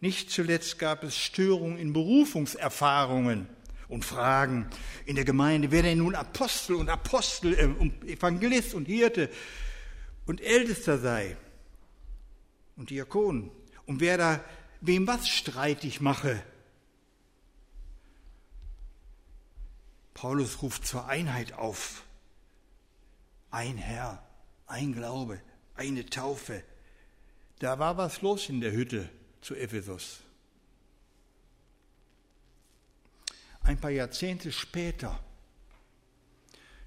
Nicht 0.00 0.30
zuletzt 0.30 0.78
gab 0.78 1.04
es 1.04 1.16
Störungen 1.16 1.78
in 1.78 1.92
Berufungserfahrungen 1.92 3.48
und 3.88 4.04
Fragen 4.04 4.70
in 5.04 5.16
der 5.16 5.24
Gemeinde, 5.24 5.70
wer 5.72 5.82
denn 5.82 5.98
nun 5.98 6.14
Apostel 6.14 6.76
und 6.76 6.88
Apostel, 6.88 7.54
äh, 7.54 8.12
Evangelist 8.12 8.72
und 8.74 8.86
Hirte 8.86 9.28
und 10.26 10.40
Ältester 10.40 10.98
sei 10.98 11.36
und 12.76 12.90
Diakon 12.90 13.50
und 13.84 14.00
wer 14.00 14.16
da 14.16 14.44
wem 14.80 15.06
was 15.06 15.28
streitig 15.28 16.00
mache. 16.00 16.42
Paulus 20.14 20.62
ruft 20.62 20.86
zur 20.86 21.06
Einheit 21.06 21.54
auf. 21.54 22.04
Ein 23.50 23.76
Herr, 23.76 24.22
ein 24.66 24.92
Glaube, 24.92 25.40
eine 25.74 26.06
Taufe. 26.06 26.62
Da 27.58 27.78
war 27.78 27.96
was 27.96 28.22
los 28.22 28.48
in 28.48 28.60
der 28.60 28.72
Hütte 28.72 29.08
zu 29.40 29.54
Ephesus. 29.54 30.20
Ein 33.62 33.78
paar 33.78 33.90
Jahrzehnte 33.90 34.52
später 34.52 35.22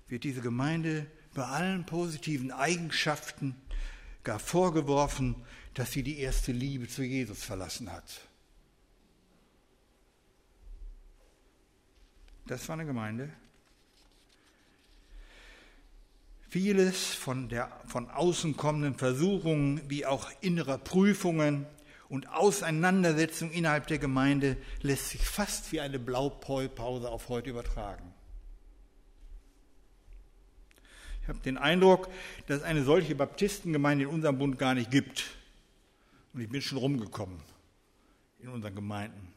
wird 0.08 0.24
diese 0.24 0.41
Gemeinde 0.41 1.08
bei 1.34 1.43
allen 1.43 1.86
positiven 1.86 2.51
Eigenschaften 2.51 3.55
gar 4.24 4.39
vorgeworfen, 4.39 5.36
dass 5.74 5.91
sie 5.91 6.03
die 6.03 6.20
erste 6.20 6.51
Liebe 6.51 6.88
zu 6.88 7.03
Jesus 7.03 7.43
verlassen 7.43 7.91
hat. 7.91 8.27
Das 12.46 12.67
war 12.67 12.74
eine 12.74 12.86
Gemeinde. 12.86 13.32
Vieles 16.54 17.16
von 17.16 17.50
der 17.50 17.72
von 17.88 18.12
außen 18.12 18.56
kommenden 18.56 18.94
Versuchungen 18.94 19.82
wie 19.90 20.06
auch 20.06 20.30
innerer 20.40 20.78
Prüfungen 20.78 21.66
und 22.10 22.30
Auseinandersetzungen 22.30 23.52
innerhalb 23.52 23.88
der 23.88 23.98
Gemeinde 23.98 24.58
lässt 24.84 25.10
sich 25.10 25.26
fast 25.28 25.72
wie 25.72 25.82
eine 25.82 25.98
Blaupause 25.98 27.10
auf 27.10 27.30
heute 27.30 27.50
übertragen. 27.50 28.14
Ich 31.24 31.28
habe 31.28 31.40
den 31.40 31.58
Eindruck, 31.58 32.08
dass 32.46 32.58
es 32.58 32.64
eine 32.64 32.84
solche 32.84 33.16
Baptistengemeinde 33.16 34.04
in 34.04 34.12
unserem 34.12 34.38
Bund 34.38 34.60
gar 34.60 34.76
nicht 34.76 34.92
gibt. 34.92 35.32
Und 36.36 36.42
ich 36.42 36.50
bin 36.50 36.62
schon 36.62 36.78
rumgekommen 36.78 37.40
in 38.42 38.50
unseren 38.50 38.76
Gemeinden. 38.76 39.34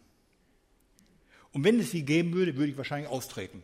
Und 1.54 1.64
wenn 1.64 1.80
es 1.80 1.92
sie 1.92 2.02
geben 2.02 2.34
würde, 2.34 2.56
würde 2.56 2.72
ich 2.72 2.76
wahrscheinlich 2.76 3.08
austreten 3.08 3.62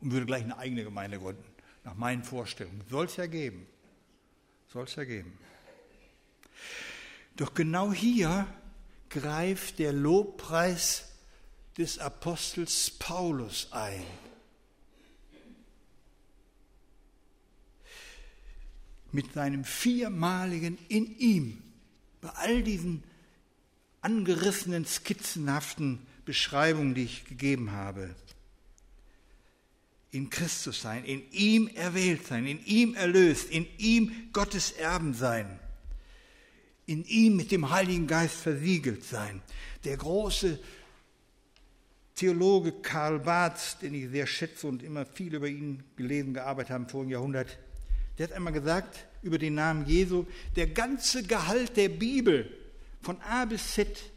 und 0.00 0.12
würde 0.12 0.24
gleich 0.24 0.44
eine 0.44 0.56
eigene 0.56 0.82
Gemeinde 0.82 1.18
gründen, 1.18 1.44
nach 1.84 1.94
meinen 1.94 2.24
Vorstellungen. 2.24 2.82
Soll 2.90 3.06
es 3.06 3.16
ja 3.16 3.26
geben. 3.26 3.66
Soll 4.72 4.84
es 4.84 4.96
ja 4.96 5.04
geben. 5.04 5.38
Doch 7.36 7.54
genau 7.54 7.92
hier 7.92 8.46
greift 9.08 9.78
der 9.78 9.92
Lobpreis 9.92 11.10
des 11.76 11.98
Apostels 11.98 12.90
Paulus 12.90 13.68
ein. 13.72 14.04
mit 19.14 19.32
seinem 19.32 19.64
viermaligen 19.64 20.76
in 20.88 21.16
ihm, 21.18 21.62
bei 22.20 22.30
all 22.30 22.64
diesen 22.64 23.04
angerissenen, 24.00 24.84
skizzenhaften 24.84 26.00
Beschreibungen, 26.24 26.94
die 26.94 27.04
ich 27.04 27.24
gegeben 27.24 27.70
habe. 27.70 28.16
In 30.14 30.30
Christus 30.30 30.80
sein, 30.80 31.04
in 31.04 31.28
ihm 31.32 31.66
erwählt 31.74 32.24
sein, 32.24 32.46
in 32.46 32.64
ihm 32.64 32.94
erlöst, 32.94 33.50
in 33.50 33.66
ihm 33.78 34.28
Gottes 34.32 34.70
Erben 34.70 35.12
sein, 35.12 35.58
in 36.86 37.04
ihm 37.04 37.34
mit 37.34 37.50
dem 37.50 37.70
Heiligen 37.70 38.06
Geist 38.06 38.36
versiegelt 38.36 39.02
sein. 39.02 39.42
Der 39.82 39.96
große 39.96 40.60
Theologe 42.14 42.70
Karl 42.70 43.18
Barth, 43.18 43.82
den 43.82 43.92
ich 43.92 44.08
sehr 44.08 44.28
schätze 44.28 44.68
und 44.68 44.84
immer 44.84 45.04
viel 45.04 45.34
über 45.34 45.48
ihn 45.48 45.82
gelesen, 45.96 46.32
gearbeitet 46.32 46.70
habe 46.70 46.84
im 46.84 46.88
vorigen 46.88 47.10
Jahrhundert, 47.10 47.58
der 48.16 48.28
hat 48.28 48.34
einmal 48.34 48.52
gesagt 48.52 49.08
über 49.22 49.38
den 49.38 49.56
Namen 49.56 49.84
Jesu, 49.84 50.26
der 50.54 50.68
ganze 50.68 51.24
Gehalt 51.24 51.76
der 51.76 51.88
Bibel 51.88 52.56
von 53.02 53.20
A 53.20 53.46
bis 53.46 53.72
Z 53.72 54.13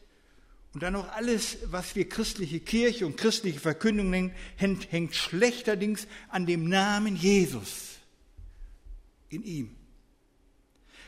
und 0.77 0.83
dann 0.83 0.93
noch 0.93 1.11
alles, 1.13 1.57
was 1.71 1.95
wir 1.95 2.07
christliche 2.07 2.59
Kirche 2.59 3.07
und 3.07 3.17
christliche 3.17 3.59
Verkündung 3.59 4.11
nennen, 4.11 4.31
hängt, 4.57 5.15
schlechterdings 5.15 6.05
an 6.29 6.45
dem 6.45 6.69
Namen 6.69 7.15
Jesus 7.15 7.95
in 9.29 9.41
ihm. 9.41 9.75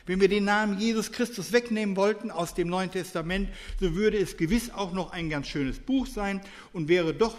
Wenn 0.06 0.20
wir 0.20 0.26
den 0.26 0.42
Namen 0.42 0.80
Jesus 0.80 1.12
Christus 1.12 1.52
wegnehmen 1.52 1.94
wollten 1.94 2.32
aus 2.32 2.54
dem 2.54 2.66
Neuen 2.66 2.90
Testament, 2.90 3.48
so 3.78 3.94
würde 3.94 4.18
es 4.18 4.36
gewiss 4.36 4.70
auch 4.70 4.92
noch 4.92 5.12
ein 5.12 5.30
ganz 5.30 5.46
schönes 5.46 5.78
Buch 5.78 6.08
sein 6.08 6.40
und 6.72 6.88
wäre 6.88 7.14
doch 7.14 7.36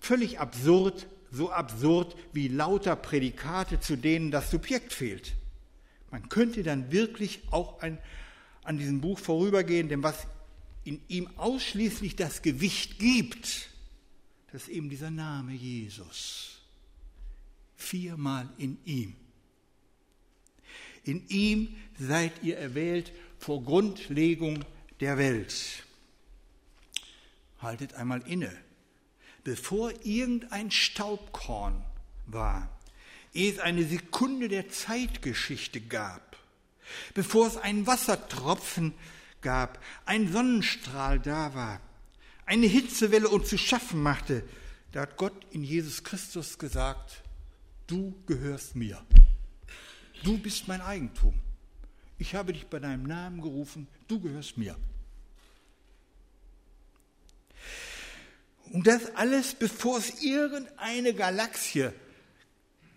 völlig 0.00 0.40
absurd, 0.40 1.06
so 1.30 1.52
absurd 1.52 2.16
wie 2.32 2.48
lauter 2.48 2.96
Prädikate, 2.96 3.78
zu 3.78 3.94
denen 3.94 4.32
das 4.32 4.50
Subjekt 4.50 4.92
fehlt. 4.92 5.34
Man 6.10 6.28
könnte 6.28 6.64
dann 6.64 6.90
wirklich 6.90 7.38
auch 7.52 7.80
ein, 7.82 7.98
an 8.64 8.78
diesem 8.78 9.00
Buch 9.00 9.20
vorübergehen, 9.20 9.88
denn 9.88 10.02
was 10.02 10.26
in 10.88 11.02
ihm 11.08 11.28
ausschließlich 11.36 12.16
das 12.16 12.40
Gewicht 12.40 12.98
gibt, 12.98 13.68
das 14.50 14.62
ist 14.62 14.68
eben 14.68 14.88
dieser 14.88 15.10
Name 15.10 15.52
Jesus. 15.52 16.62
Viermal 17.76 18.48
in 18.56 18.78
ihm. 18.86 19.14
In 21.04 21.28
ihm 21.28 21.76
seid 21.98 22.42
ihr 22.42 22.56
erwählt 22.56 23.12
vor 23.38 23.62
Grundlegung 23.62 24.64
der 25.00 25.18
Welt. 25.18 25.84
haltet 27.60 27.92
einmal 27.92 28.22
inne. 28.26 28.56
Bevor 29.44 29.92
irgendein 30.04 30.70
Staubkorn 30.70 31.84
war, 32.26 32.80
ehe 33.34 33.52
es 33.52 33.58
eine 33.58 33.84
Sekunde 33.84 34.48
der 34.48 34.70
Zeitgeschichte 34.70 35.82
gab, 35.82 36.38
bevor 37.12 37.46
es 37.46 37.58
einen 37.58 37.86
Wassertropfen 37.86 38.94
gab, 39.40 39.82
ein 40.04 40.30
Sonnenstrahl 40.32 41.18
da 41.18 41.54
war, 41.54 41.80
eine 42.46 42.66
Hitzewelle 42.66 43.28
uns 43.28 43.48
zu 43.48 43.58
schaffen 43.58 44.02
machte, 44.02 44.42
da 44.92 45.02
hat 45.02 45.16
Gott 45.16 45.34
in 45.50 45.62
Jesus 45.62 46.02
Christus 46.02 46.58
gesagt, 46.58 47.22
du 47.86 48.14
gehörst 48.26 48.74
mir. 48.74 49.04
Du 50.24 50.38
bist 50.38 50.66
mein 50.66 50.80
Eigentum. 50.80 51.34
Ich 52.18 52.34
habe 52.34 52.52
dich 52.52 52.66
bei 52.66 52.80
deinem 52.80 53.04
Namen 53.04 53.40
gerufen, 53.40 53.86
du 54.08 54.18
gehörst 54.20 54.56
mir. 54.56 54.76
Und 58.72 58.86
das 58.86 59.14
alles, 59.14 59.54
bevor 59.54 59.98
es 59.98 60.22
irgendeine 60.22 61.14
Galaxie 61.14 61.90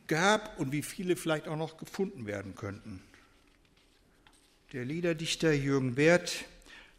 gab 0.07 0.59
und 0.59 0.71
wie 0.71 0.81
viele 0.81 1.15
vielleicht 1.15 1.47
auch 1.47 1.55
noch 1.55 1.77
gefunden 1.77 2.25
werden 2.25 2.55
könnten. 2.55 3.01
Der 4.73 4.85
Liederdichter 4.85 5.51
Jürgen 5.51 5.97
Werth 5.97 6.45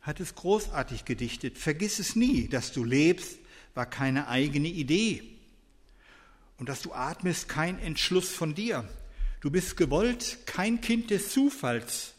hat 0.02 0.21
es 0.21 0.35
großartig 0.35 1.07
gedichtet. 1.07 1.57
Vergiss 1.57 2.00
es 2.00 2.17
nie, 2.17 2.47
dass 2.47 2.71
du 2.71 2.85
lebst, 2.85 3.38
war 3.73 3.87
keine 3.87 4.29
eigene 4.29 4.69
Idee. 4.69 5.23
Und 6.59 6.69
dass 6.69 6.83
du 6.83 6.93
atmest, 6.93 7.49
kein 7.49 7.79
Entschluss 7.79 8.29
von 8.29 8.55
dir. 8.55 8.87
Du 9.41 9.50
bist 9.50 9.79
gewollt, 9.79 10.41
kein 10.45 10.83
Kind 10.83 11.09
des 11.09 11.33
Zufalls, 11.33 12.12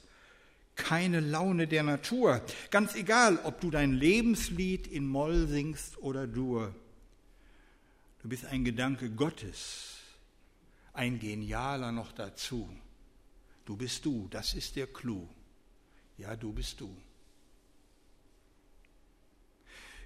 keine 0.76 1.20
Laune 1.20 1.68
der 1.68 1.84
Natur. 1.84 2.42
Ganz 2.72 2.96
egal, 2.96 3.38
ob 3.44 3.62
du 3.62 3.70
dein 3.70 3.94
Lebenslied 3.94 4.88
in 4.88 5.06
Moll 5.06 5.48
singst 5.48 6.00
oder 6.00 6.26
Dur. 6.26 6.74
Du 8.24 8.28
bist 8.28 8.46
ein 8.46 8.66
Gedanke 8.66 9.12
Gottes, 9.12 10.00
ein 10.94 11.20
genialer 11.20 11.92
noch 11.92 12.12
dazu. 12.12 12.68
Du 13.66 13.78
bist 13.78 14.04
du, 14.04 14.28
das 14.32 14.56
ist 14.56 14.78
der 14.78 14.88
Clou. 14.88 15.30
Ja, 16.18 16.36
du 16.36 16.52
bist 16.54 16.80
du. 16.80 16.96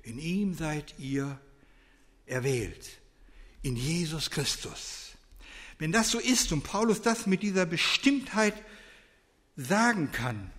In 0.03 0.19
ihm 0.19 0.53
seid 0.53 0.95
ihr 0.99 1.39
erwählt, 2.25 2.99
in 3.61 3.75
Jesus 3.75 4.29
Christus. 4.29 5.17
Wenn 5.79 5.91
das 5.91 6.11
so 6.11 6.19
ist 6.19 6.51
und 6.51 6.63
Paulus 6.63 7.01
das 7.01 7.27
mit 7.27 7.43
dieser 7.43 7.65
Bestimmtheit 7.65 8.55
sagen 9.55 10.11
kann, 10.11 10.51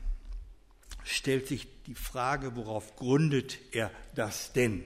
stellt 1.04 1.48
sich 1.48 1.66
die 1.86 1.94
Frage, 1.94 2.56
worauf 2.56 2.96
gründet 2.96 3.58
er 3.72 3.90
das 4.14 4.52
denn? 4.52 4.84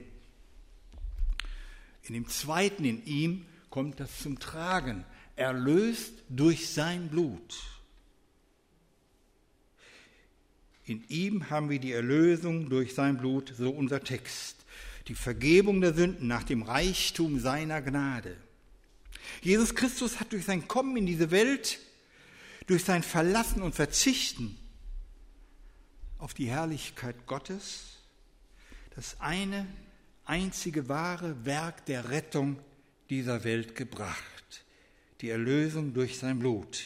In 2.05 2.15
dem 2.15 2.29
zweiten 2.29 2.85
in 2.85 3.05
ihm 3.05 3.47
kommt 3.71 4.01
das 4.01 4.21
zum 4.21 4.39
Tragen, 4.39 5.05
erlöst 5.37 6.13
durch 6.29 6.71
sein 6.71 7.09
Blut. 7.09 7.72
In 10.93 11.05
ihm 11.09 11.49
haben 11.49 11.71
wir 11.71 11.79
die 11.79 11.93
Erlösung 11.93 12.69
durch 12.69 12.95
sein 12.95 13.17
Blut, 13.17 13.55
so 13.57 13.71
unser 13.71 14.05
Text. 14.05 14.57
Die 15.09 15.15
Vergebung 15.15 15.81
der 15.81 15.95
Sünden 15.95 16.27
nach 16.27 16.43
dem 16.43 16.61
Reichtum 16.61 17.41
seiner 17.41 17.81
Gnade. 17.81 18.37
Jesus 19.41 19.75
Christus 19.75 20.21
hat 20.21 20.35
durch 20.35 20.45
sein 20.45 20.69
Kommen 20.69 20.99
in 20.99 21.07
diese 21.07 21.31
Welt, 21.31 21.79
durch 22.67 22.85
sein 22.85 23.03
Verlassen 23.03 23.63
und 23.63 23.75
Verzichten 23.75 24.59
auf 26.19 26.35
die 26.35 26.51
Herrlichkeit 26.51 27.27
Gottes 27.27 27.97
das 28.95 29.19
eine 29.19 29.67
einzige 30.27 30.91
wahre 30.91 31.47
Werk 31.47 31.87
der 31.87 32.11
Rettung 32.11 32.59
dieser 33.09 33.45
Welt 33.45 33.77
gebracht, 33.77 34.63
die 35.23 35.31
Erlösung 35.31 35.95
durch 35.95 36.19
sein 36.19 36.39
Blut. 36.39 36.83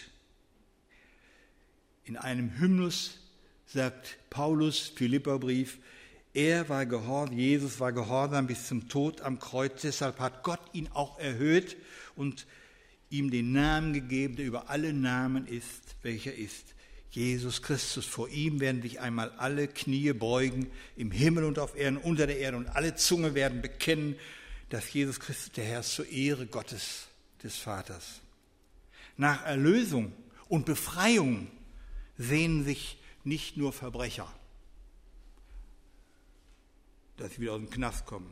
In 2.05 2.17
einem 2.17 2.57
Hymnus 2.61 3.19
sagt 3.67 4.19
Paulus, 4.31 4.93
Philipperbrief, 4.95 5.79
er 6.35 6.69
war 6.69 6.85
gehorsam, 6.87 7.37
Jesus 7.37 7.81
war 7.81 7.93
gehorsam 7.93 8.47
bis 8.47 8.67
zum 8.67 8.89
Tod 8.89 9.23
am 9.23 9.39
Kreuz, 9.39 9.83
deshalb 9.83 10.19
hat 10.21 10.43
Gott 10.43 10.61
ihn 10.73 10.89
auch 10.93 11.19
erhöht 11.19 11.77
und 12.15 12.47
ihm 13.11 13.31
den 13.31 13.53
Namen 13.53 13.93
gegeben, 13.93 14.37
der 14.37 14.47
über 14.47 14.69
alle 14.69 14.93
Namen 14.93 15.47
ist, 15.47 15.97
welcher 16.03 16.35
ist 16.35 16.75
Jesus 17.11 17.63
Christus. 17.63 18.05
Vor 18.05 18.29
ihm 18.29 18.61
werden 18.61 18.83
sich 18.83 19.01
einmal 19.01 19.31
alle 19.39 19.69
Knie 19.69 20.13
beugen, 20.13 20.71
im 20.97 21.11
Himmel 21.11 21.45
und 21.45 21.59
auf 21.59 21.77
Erden, 21.77 21.97
unter 21.97 22.27
der 22.27 22.39
Erde, 22.39 22.59
und 22.59 22.69
alle 22.69 22.95
Zunge 22.97 23.35
werden 23.35 23.63
bekennen, 23.63 24.17
dass 24.69 24.93
Jesus 24.93 25.21
Christus 25.21 25.53
der 25.53 25.65
Herr 25.65 25.81
ist 25.81 25.95
zur 25.95 26.09
Ehre 26.09 26.47
Gottes, 26.47 27.07
des 27.43 27.57
Vaters. 27.57 28.21
Nach 29.17 29.45
Erlösung 29.47 30.13
und 30.49 30.67
Befreiung 30.67 31.49
sehnen 32.19 32.65
sich 32.65 32.99
nicht 33.27 33.57
nur 33.57 33.73
Verbrecher, 33.73 34.33
dass 37.17 37.33
sie 37.33 37.41
wieder 37.41 37.53
aus 37.53 37.61
dem 37.61 37.71
Knast 37.71 38.07
kommen, 38.07 38.31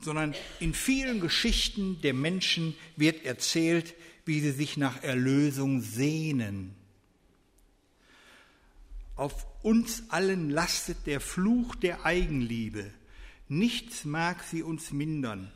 sondern 0.00 0.34
in 0.60 0.74
vielen 0.74 1.20
Geschichten 1.20 2.00
der 2.02 2.12
Menschen 2.12 2.76
wird 2.96 3.24
erzählt, 3.24 3.94
wie 4.26 4.40
sie 4.40 4.50
sich 4.50 4.76
nach 4.76 5.02
Erlösung 5.02 5.80
sehnen. 5.80 6.74
Auf 9.14 9.46
uns 9.62 10.10
allen 10.10 10.50
lastet 10.50 11.06
der 11.06 11.20
Fluch 11.20 11.74
der 11.74 12.04
Eigenliebe. 12.04 12.92
Nichts 13.48 14.04
mag 14.04 14.42
sie 14.42 14.62
uns 14.62 14.92
mindern. 14.92 15.50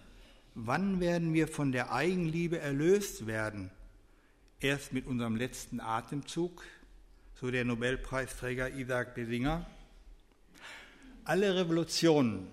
Wann 0.55 0.99
werden 1.01 1.35
wir 1.35 1.47
von 1.47 1.73
der 1.73 1.93
Eigenliebe 1.93 2.59
erlöst 2.59 3.27
werden? 3.27 3.71
Erst 4.61 4.93
mit 4.93 5.07
unserem 5.07 5.37
letzten 5.37 5.81
Atemzug, 5.81 6.63
so 7.41 7.51
der 7.51 7.65
Nobelpreisträger 7.65 8.69
Isaac 8.75 9.15
Besinger. 9.15 9.65
Alle 11.25 11.55
Revolutionen, 11.55 12.49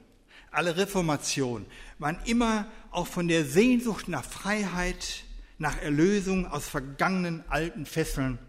alle 0.50 0.78
Reformationen 0.78 1.66
waren 2.00 2.20
immer 2.26 2.72
auch 2.92 3.08
von 3.08 3.28
der 3.28 3.44
Sehnsucht 3.44 4.08
nach 4.08 4.24
Freiheit, 4.24 5.24
nach 5.58 5.82
Erlösung 5.82 6.46
aus 6.46 6.70
vergangenen 6.70 7.44
alten 7.50 7.86
Fesseln 7.86 8.40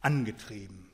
angetrieben. 0.00 0.86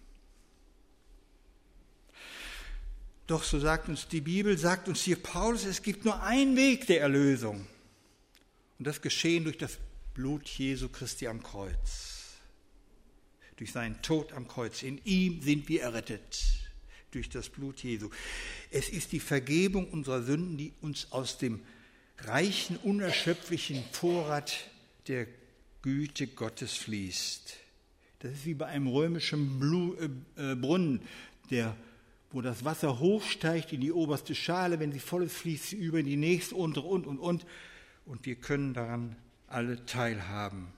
Doch 3.29 3.45
so 3.45 3.61
sagt 3.61 3.89
uns 3.89 4.09
die 4.09 4.21
Bibel, 4.21 4.59
sagt 4.59 4.89
uns 4.89 5.03
hier 5.03 5.23
Paulus, 5.23 5.65
es 5.65 5.83
gibt 5.83 6.05
nur 6.05 6.21
einen 6.23 6.57
Weg 6.57 6.89
der 6.89 7.01
Erlösung. 7.01 7.67
Und 8.79 8.87
das 8.87 9.01
geschehen 9.01 9.45
durch 9.45 9.57
das 9.57 9.79
Blut 10.15 10.49
Jesu 10.49 10.89
Christi 10.89 11.29
am 11.29 11.43
Kreuz 11.43 12.14
durch 13.57 13.73
seinen 13.73 14.01
Tod 14.03 14.33
am 14.33 14.49
Kreuz. 14.49 14.83
In 14.83 15.01
ihm 15.05 15.41
sind 15.43 15.69
wir 15.69 15.83
errettet 15.83 16.43
durch 17.11 17.29
das 17.29 17.49
Blut 17.49 17.83
Jesu. 17.83 18.11
Es 18.71 18.89
ist 18.89 19.13
die 19.13 19.21
Vergebung 19.21 19.89
unserer 19.91 20.23
Sünden, 20.23 20.57
die 20.57 20.73
uns 20.81 21.13
aus 21.13 21.39
dem 21.39 21.61
reichen, 22.19 22.77
unerschöpflichen 22.79 23.85
Vorrat 23.93 24.71
der 25.09 25.27
Güte 25.83 26.27
Gottes 26.27 26.75
fließt. 26.75 27.57
Das 28.21 28.33
ist 28.33 28.47
wie 28.47 28.55
bei 28.55 28.67
einem 28.67 28.87
römischen 28.87 30.25
äh, 30.37 30.53
äh, 30.53 30.55
Brunnen, 30.55 31.03
der, 31.51 31.77
wo 32.31 32.41
das 32.41 32.65
Wasser 32.65 32.99
hochsteigt 32.99 33.73
in 33.73 33.81
die 33.81 33.93
oberste 33.93 34.35
Schale, 34.35 34.81
wenn 34.81 34.93
sie 34.93 34.99
voll 34.99 35.25
ist, 35.25 35.37
fließt 35.37 35.71
sie 35.71 35.77
über 35.77 35.99
in 35.99 36.07
die 36.07 36.17
nächste, 36.17 36.55
untere 36.57 36.87
und, 36.87 37.07
und, 37.07 37.19
und. 37.19 37.45
Und 38.07 38.25
wir 38.25 38.37
können 38.37 38.75
daran 38.75 39.17
alle 39.47 39.85
teilhaben. 39.85 40.69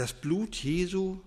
Das 0.00 0.14
Blut 0.14 0.56
Jesu 0.56 1.20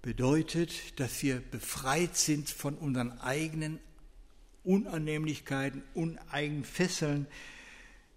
bedeutet, 0.00 1.00
dass 1.00 1.20
wir 1.24 1.40
befreit 1.40 2.16
sind 2.16 2.48
von 2.48 2.76
unseren 2.76 3.18
eigenen 3.18 3.80
Unannehmlichkeiten, 4.62 5.82
uneigenen 5.92 6.62
Fesseln. 6.62 7.26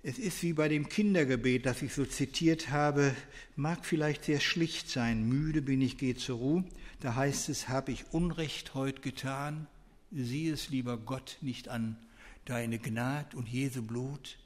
Es 0.03 0.19
ist 0.19 0.43
wie 0.43 0.53
bei 0.53 0.67
dem 0.67 0.87
Kindergebet, 0.87 1.65
das 1.65 1.81
ich 1.81 1.95
so 1.95 2.05
zitiert 2.05 2.69
habe, 2.69 3.15
mag 3.55 3.87
vielleicht 3.87 4.25
sehr 4.25 4.39
schlicht 4.39 4.87
sein. 4.87 5.27
Müde 5.27 5.63
bin 5.63 5.81
ich, 5.81 5.97
geh 5.97 6.13
zur 6.13 6.37
Ruhe. 6.37 6.63
Da 6.99 7.15
heißt 7.15 7.49
es, 7.49 7.67
habe 7.69 7.91
ich 7.91 8.13
Unrecht 8.13 8.75
heut 8.75 9.01
getan? 9.01 9.65
Sieh 10.11 10.49
es, 10.49 10.69
lieber 10.69 10.95
Gott, 10.95 11.39
nicht 11.41 11.69
an. 11.69 11.97
Deine 12.45 12.77
Gnad 12.77 13.33
und 13.33 13.49
Jesu 13.49 13.81
Blut 13.81 14.37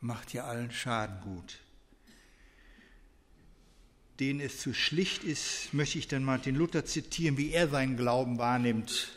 macht 0.00 0.32
dir 0.32 0.46
allen 0.46 0.70
Schaden 0.70 1.20
gut 1.20 1.58
denen 4.20 4.40
es 4.40 4.60
zu 4.60 4.74
schlicht 4.74 5.24
ist, 5.24 5.72
möchte 5.72 5.98
ich 5.98 6.08
dann 6.08 6.24
Martin 6.24 6.54
Luther 6.54 6.84
zitieren, 6.84 7.36
wie 7.36 7.52
er 7.52 7.68
seinen 7.68 7.96
Glauben 7.96 8.38
wahrnimmt. 8.38 9.08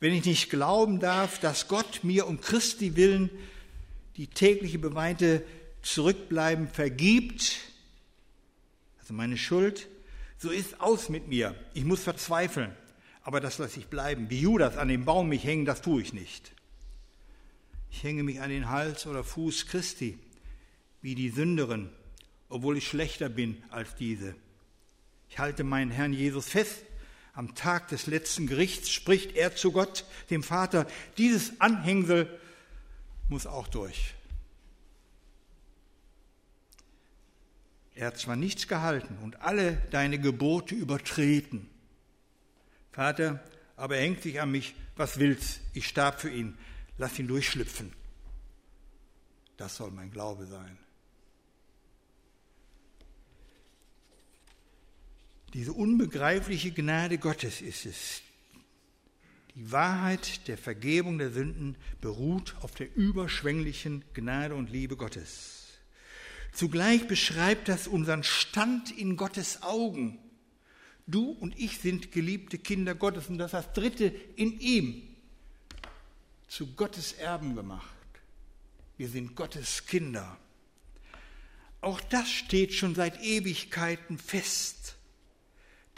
Wenn 0.00 0.12
ich 0.12 0.24
nicht 0.24 0.50
glauben 0.50 0.98
darf, 0.98 1.38
dass 1.38 1.68
Gott 1.68 2.04
mir 2.04 2.26
um 2.26 2.40
Christi 2.40 2.96
willen 2.96 3.30
die 4.16 4.26
tägliche 4.26 4.78
beweinte 4.78 5.44
Zurückbleiben 5.82 6.68
vergibt, 6.68 7.58
also 8.98 9.14
meine 9.14 9.38
Schuld, 9.38 9.88
so 10.36 10.50
ist 10.50 10.80
aus 10.80 11.08
mit 11.08 11.28
mir. 11.28 11.54
Ich 11.74 11.84
muss 11.84 12.02
verzweifeln. 12.02 12.74
aber 13.22 13.40
das 13.40 13.58
lasse 13.58 13.78
ich 13.78 13.86
bleiben. 13.86 14.30
Wie 14.30 14.40
Judas 14.40 14.76
an 14.76 14.88
dem 14.88 15.04
Baum 15.04 15.28
mich 15.28 15.44
hängen, 15.44 15.64
das 15.64 15.82
tue 15.82 16.02
ich 16.02 16.12
nicht. 16.12 16.52
Ich 17.90 18.02
hänge 18.02 18.22
mich 18.22 18.40
an 18.40 18.50
den 18.50 18.68
Hals 18.68 19.06
oder 19.06 19.24
Fuß 19.24 19.66
Christi, 19.66 20.18
wie 21.02 21.14
die 21.14 21.30
Sünderin, 21.30 21.90
obwohl 22.50 22.76
ich 22.76 22.86
schlechter 22.86 23.30
bin 23.30 23.62
als 23.70 23.94
diese. 23.94 24.34
Ich 25.30 25.38
halte 25.38 25.64
meinen 25.64 25.90
Herrn 25.90 26.12
Jesus 26.12 26.48
fest. 26.48 26.82
Am 27.32 27.54
Tag 27.54 27.88
des 27.88 28.06
letzten 28.06 28.46
Gerichts 28.46 28.90
spricht 28.90 29.36
er 29.36 29.54
zu 29.54 29.72
Gott, 29.72 30.04
dem 30.28 30.42
Vater, 30.42 30.86
dieses 31.16 31.60
Anhängsel 31.60 32.38
muss 33.28 33.46
auch 33.46 33.68
durch. 33.68 34.14
Er 37.94 38.08
hat 38.08 38.18
zwar 38.18 38.36
nichts 38.36 38.66
gehalten 38.66 39.16
und 39.22 39.40
alle 39.42 39.76
deine 39.90 40.18
Gebote 40.18 40.74
übertreten. 40.74 41.70
Vater, 42.92 43.42
aber 43.76 43.96
er 43.96 44.02
hängt 44.02 44.22
sich 44.22 44.40
an 44.40 44.50
mich, 44.50 44.74
was 44.96 45.18
willst? 45.18 45.60
Ich 45.72 45.86
starb 45.86 46.20
für 46.20 46.30
ihn, 46.30 46.58
lass 46.98 47.18
ihn 47.18 47.28
durchschlüpfen. 47.28 47.92
Das 49.56 49.76
soll 49.76 49.92
mein 49.92 50.10
Glaube 50.10 50.46
sein. 50.46 50.78
Diese 55.52 55.72
unbegreifliche 55.72 56.70
Gnade 56.70 57.18
Gottes 57.18 57.60
ist 57.60 57.86
es. 57.86 58.22
Die 59.56 59.72
Wahrheit 59.72 60.46
der 60.46 60.56
Vergebung 60.56 61.18
der 61.18 61.30
Sünden 61.32 61.76
beruht 62.00 62.54
auf 62.60 62.72
der 62.74 62.94
überschwänglichen 62.94 64.04
Gnade 64.14 64.54
und 64.54 64.70
Liebe 64.70 64.96
Gottes. 64.96 65.78
Zugleich 66.52 67.06
beschreibt 67.08 67.68
das 67.68 67.88
unseren 67.88 68.22
Stand 68.22 68.96
in 68.96 69.16
Gottes 69.16 69.62
Augen. 69.62 70.18
Du 71.06 71.30
und 71.30 71.58
ich 71.58 71.78
sind 71.78 72.12
geliebte 72.12 72.58
Kinder 72.58 72.94
Gottes 72.94 73.28
und 73.28 73.38
das 73.38 73.50
das 73.50 73.72
Dritte 73.72 74.06
in 74.36 74.60
ihm 74.60 75.02
zu 76.46 76.74
Gottes 76.74 77.12
Erben 77.14 77.56
gemacht. 77.56 77.86
Wir 78.96 79.08
sind 79.08 79.34
Gottes 79.34 79.86
Kinder. 79.86 80.36
Auch 81.80 82.00
das 82.00 82.30
steht 82.30 82.72
schon 82.72 82.94
seit 82.94 83.20
Ewigkeiten 83.22 84.18
fest. 84.18 84.96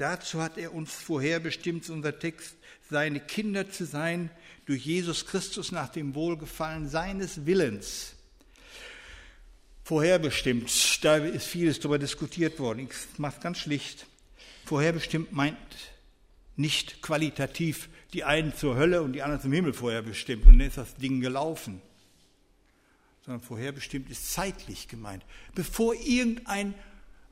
Dazu 0.02 0.42
hat 0.42 0.58
er 0.58 0.74
uns 0.74 0.92
vorherbestimmt, 0.92 1.88
unser 1.88 2.18
Text, 2.18 2.56
seine 2.90 3.20
Kinder 3.20 3.70
zu 3.70 3.84
sein, 3.84 4.30
durch 4.66 4.84
Jesus 4.84 5.26
Christus 5.26 5.70
nach 5.70 5.90
dem 5.90 6.16
Wohlgefallen 6.16 6.88
seines 6.88 7.46
Willens 7.46 8.16
vorherbestimmt. 9.84 11.04
Da 11.04 11.18
ist 11.18 11.46
vieles 11.46 11.78
darüber 11.78 12.00
diskutiert 12.00 12.58
worden. 12.58 12.88
Ich 12.90 13.16
mache 13.20 13.36
es 13.36 13.42
ganz 13.42 13.58
schlicht. 13.60 14.06
Vorherbestimmt 14.64 15.30
meint 15.30 15.56
nicht 16.56 17.00
qualitativ 17.00 17.88
die 18.12 18.24
einen 18.24 18.56
zur 18.56 18.74
Hölle 18.74 19.02
und 19.02 19.12
die 19.12 19.22
anderen 19.22 19.40
zum 19.40 19.52
Himmel 19.52 19.72
vorherbestimmt 19.72 20.46
und 20.46 20.58
dann 20.58 20.66
ist 20.66 20.78
das 20.78 20.96
Ding 20.96 21.20
gelaufen. 21.20 21.80
Sondern 23.24 23.40
vorherbestimmt 23.40 24.10
ist 24.10 24.32
zeitlich 24.32 24.88
gemeint. 24.88 25.24
Bevor 25.54 25.94
irgendein 25.94 26.74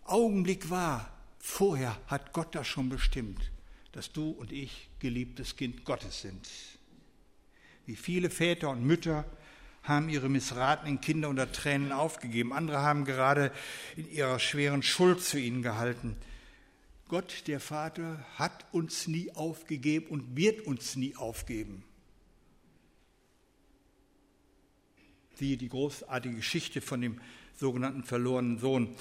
Augenblick 0.04 0.70
war, 0.70 1.19
vorher 1.40 1.98
hat 2.06 2.32
Gott 2.32 2.54
das 2.54 2.68
schon 2.68 2.88
bestimmt, 2.88 3.50
dass 3.92 4.12
du 4.12 4.30
und 4.30 4.52
ich 4.52 4.88
geliebtes 5.00 5.56
Kind 5.56 5.84
Gottes 5.84 6.22
sind. 6.22 6.48
Wie 7.86 7.96
viele 7.96 8.30
Väter 8.30 8.70
und 8.70 8.84
Mütter 8.84 9.24
haben 9.82 10.08
ihre 10.08 10.28
missratenen 10.28 11.00
Kinder 11.00 11.28
unter 11.28 11.50
Tränen 11.50 11.90
aufgegeben. 11.90 12.52
Andere 12.52 12.80
haben 12.80 13.04
gerade 13.04 13.50
in 13.96 14.10
ihrer 14.10 14.38
schweren 14.38 14.82
Schuld 14.82 15.22
zu 15.22 15.38
ihnen 15.38 15.62
gehalten. 15.62 16.16
Gott, 17.08 17.48
der 17.48 17.58
Vater, 17.60 18.24
hat 18.36 18.66
uns 18.72 19.08
nie 19.08 19.32
aufgegeben 19.32 20.06
und 20.06 20.36
wird 20.36 20.66
uns 20.66 20.96
nie 20.96 21.16
aufgeben. 21.16 21.82
Siehe 25.34 25.56
die 25.56 25.70
großartige 25.70 26.36
Geschichte 26.36 26.80
von 26.80 27.00
dem 27.00 27.20
sogenannten 27.56 28.04
verlorenen 28.04 28.58
Sohn, 28.58 28.94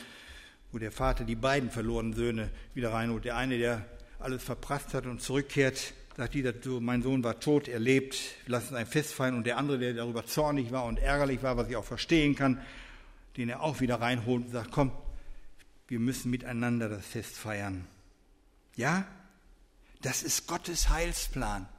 wo 0.72 0.78
der 0.78 0.92
Vater 0.92 1.24
die 1.24 1.36
beiden 1.36 1.72
verlorenen 1.72 2.14
Söhne 2.14 2.50
wieder 2.74 2.94
reinholt. 2.94 3.26
Der 3.26 3.38
eine, 3.38 3.58
der 3.58 3.86
alles 4.20 4.44
verprasst 4.44 4.94
hat 4.94 5.06
und 5.06 5.22
zurückkehrt 5.22 5.94
sagt 6.20 6.34
dieser, 6.34 6.54
mein 6.82 7.02
Sohn 7.02 7.24
war 7.24 7.40
tot, 7.40 7.70
er 7.70 7.80
lebt, 7.80 8.18
lass 8.46 8.64
uns 8.64 8.74
ein 8.74 8.86
Fest 8.86 9.14
feiern. 9.14 9.36
Und 9.36 9.46
der 9.46 9.58
andere, 9.58 9.80
der 9.80 9.94
darüber 9.94 10.26
zornig 10.26 10.70
war 10.70 10.84
und 10.84 11.00
ärgerlich 11.00 11.42
war, 11.44 11.56
was 11.56 11.70
ich 11.70 11.78
auch 11.78 11.86
verstehen 11.86 12.36
kann, 12.36 12.62
den 13.38 13.48
er 13.48 13.62
auch 13.62 13.80
wieder 13.80 14.02
reinholt 14.02 14.48
und 14.48 14.52
sagt, 14.52 14.70
komm, 14.72 14.92
wir 15.88 16.00
müssen 16.00 16.30
miteinander 16.30 16.90
das 16.90 17.06
Fest 17.06 17.38
feiern. 17.38 17.88
Ja, 18.76 19.08
das 20.02 20.22
ist 20.22 20.46
Gottes 20.46 20.90
Heilsplan. 20.90 21.70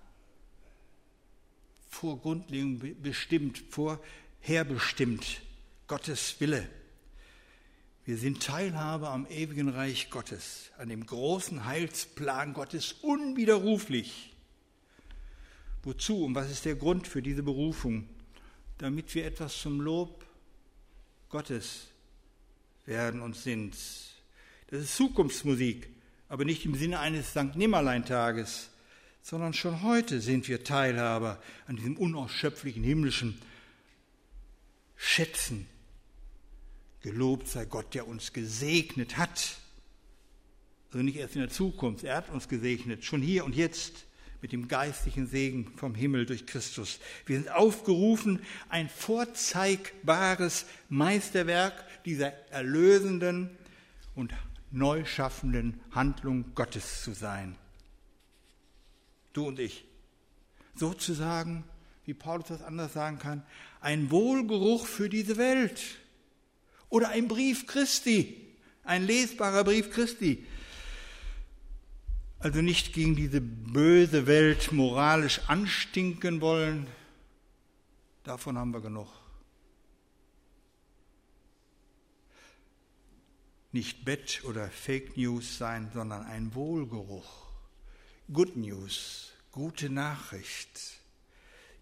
Vor 1.91 2.19
Grundlegung 2.19 2.81
bestimmt, 3.03 3.63
vorherbestimmt, 3.69 5.43
Gottes 5.87 6.41
Wille. 6.41 6.67
Wir 8.11 8.19
sind 8.19 8.43
Teilhaber 8.43 9.11
am 9.11 9.25
ewigen 9.31 9.69
Reich 9.69 10.11
Gottes, 10.11 10.73
an 10.79 10.89
dem 10.89 11.07
großen 11.07 11.65
Heilsplan 11.65 12.55
Gottes 12.55 12.93
unwiderruflich. 13.03 14.35
Wozu 15.85 16.25
und 16.25 16.35
was 16.35 16.51
ist 16.51 16.65
der 16.65 16.75
Grund 16.75 17.07
für 17.07 17.23
diese 17.23 17.45
Berufung? 17.45 18.09
Damit 18.79 19.15
wir 19.15 19.25
etwas 19.25 19.57
zum 19.61 19.81
Lob 19.81 20.27
Gottes 21.29 21.87
werden 22.85 23.21
und 23.21 23.37
sind. 23.37 23.77
Das 24.67 24.83
ist 24.83 24.97
Zukunftsmusik, 24.97 25.89
aber 26.29 26.45
nicht 26.45 26.65
im 26.65 26.75
Sinne 26.75 26.99
eines 26.99 27.31
St. 27.31 27.55
Nimmerlein-Tages, 27.55 28.71
sondern 29.23 29.55
schon 29.55 29.83
heute 29.83 30.21
sind 30.21 30.49
wir 30.49 30.65
Teilhaber 30.65 31.41
an 31.69 31.77
diesem 31.77 31.97
unausschöpflichen 31.97 32.83
himmlischen 32.83 33.41
Schätzen. 34.97 35.69
Gelobt 37.03 37.49
sei 37.49 37.65
Gott, 37.65 37.95
der 37.95 38.07
uns 38.07 38.33
gesegnet 38.33 39.17
hat. 39.17 39.57
Also 40.93 41.03
nicht 41.03 41.17
erst 41.17 41.35
in 41.35 41.41
der 41.41 41.51
Zukunft, 41.51 42.05
er 42.05 42.17
hat 42.17 42.31
uns 42.31 42.49
gesegnet, 42.49 43.05
schon 43.05 43.23
hier 43.23 43.45
und 43.45 43.55
jetzt 43.55 44.07
mit 44.43 44.53
dem 44.53 44.69
geistlichen 44.69 45.27
Segen 45.27 45.73
vom 45.77 45.95
Himmel 45.95 46.27
durch 46.27 46.47
Christus. 46.47 46.99
Wir 47.27 47.39
sind 47.39 47.51
aufgerufen, 47.51 48.41
ein 48.69 48.89
vorzeigbares 48.89 50.67
Meisterwerk 50.89 51.85
dieser 52.05 52.33
erlösenden 52.51 53.51
und 54.15 54.33
neu 54.71 55.05
schaffenden 55.05 55.81
Handlung 55.91 56.55
Gottes 56.55 57.03
zu 57.03 57.13
sein. 57.13 57.57
Du 59.33 59.47
und 59.47 59.59
ich. 59.59 59.85
Sozusagen, 60.75 61.65
wie 62.05 62.15
Paulus 62.15 62.49
das 62.49 62.63
anders 62.63 62.93
sagen 62.93 63.19
kann, 63.19 63.43
ein 63.81 64.11
Wohlgeruch 64.11 64.87
für 64.87 65.09
diese 65.09 65.37
Welt. 65.37 65.81
Oder 66.91 67.11
ein 67.11 67.29
Brief 67.29 67.67
Christi, 67.67 68.37
ein 68.83 69.07
lesbarer 69.07 69.65
Brief 69.65 69.91
Christi, 69.91 70.45
also 72.41 72.63
nicht 72.63 72.93
gegen 72.93 73.15
diese 73.17 73.41
böse 73.41 74.27
Welt 74.27 74.73
moralisch 74.73 75.41
anstinken 75.47 76.41
wollen, 76.41 76.89
davon 78.25 78.59
haben 78.59 78.73
wir 78.73 78.81
genug. 78.81 79.09
Nicht 83.73 84.05
Bett 84.05 84.43
oder 84.45 84.69
Fake 84.69 85.17
News 85.17 85.59
sein, 85.59 85.91
sondern 85.95 86.25
ein 86.25 86.55
Wohlgeruch. 86.55 87.47
Good 88.33 88.57
News, 88.57 89.33
gute 89.53 89.91
Nachricht. 89.91 90.99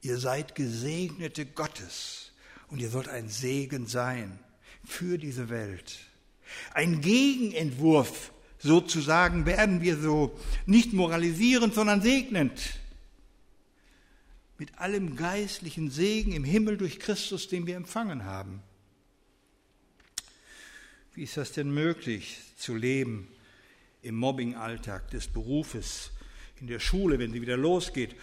Ihr 0.03 0.19
seid 0.19 0.55
Gesegnete 0.55 1.47
Gottes 1.47 2.33
und 2.67 2.81
ihr 2.81 2.91
sollt 2.91 3.09
ein 3.09 3.31
Segen 3.31 3.87
sein 3.87 4.39
für 4.85 5.19
diese 5.19 5.49
Welt. 5.49 5.99
Ein 6.73 7.01
Gegenentwurf 7.01 8.33
sozusagen 8.59 9.47
werden 9.47 9.81
wir 9.81 9.99
so 9.99 10.39
nicht 10.67 10.93
moralisierend, 10.93 11.75
sondern 11.75 12.03
segnend. 12.03 12.79
Mit 14.59 14.79
allem 14.79 15.15
geistlichen 15.15 15.91
Segen 15.91 16.33
im 16.33 16.45
Himmel 16.45 16.77
durch 16.77 16.99
Christus, 16.99 17.49
den 17.49 17.67
wir 17.67 17.77
empfangen 17.77 18.25
haben. 18.25 18.63
Wie 21.15 21.23
ist 21.23 21.37
das 21.37 21.53
denn 21.53 21.73
möglich 21.73 22.39
zu 22.57 22.75
leben 22.75 23.29
im 24.03 24.17
Mobbing-Alltag 24.17 25.11
des 25.11 25.29
Berufes, 25.29 26.11
in 26.61 26.67
der 26.67 26.81
Schule, 26.81 27.19
wenn 27.19 27.33
sie 27.33 27.43
wieder 27.43 27.57
losgeht, 27.57 28.17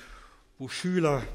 wo 0.57 0.67
Schüler 0.67 1.25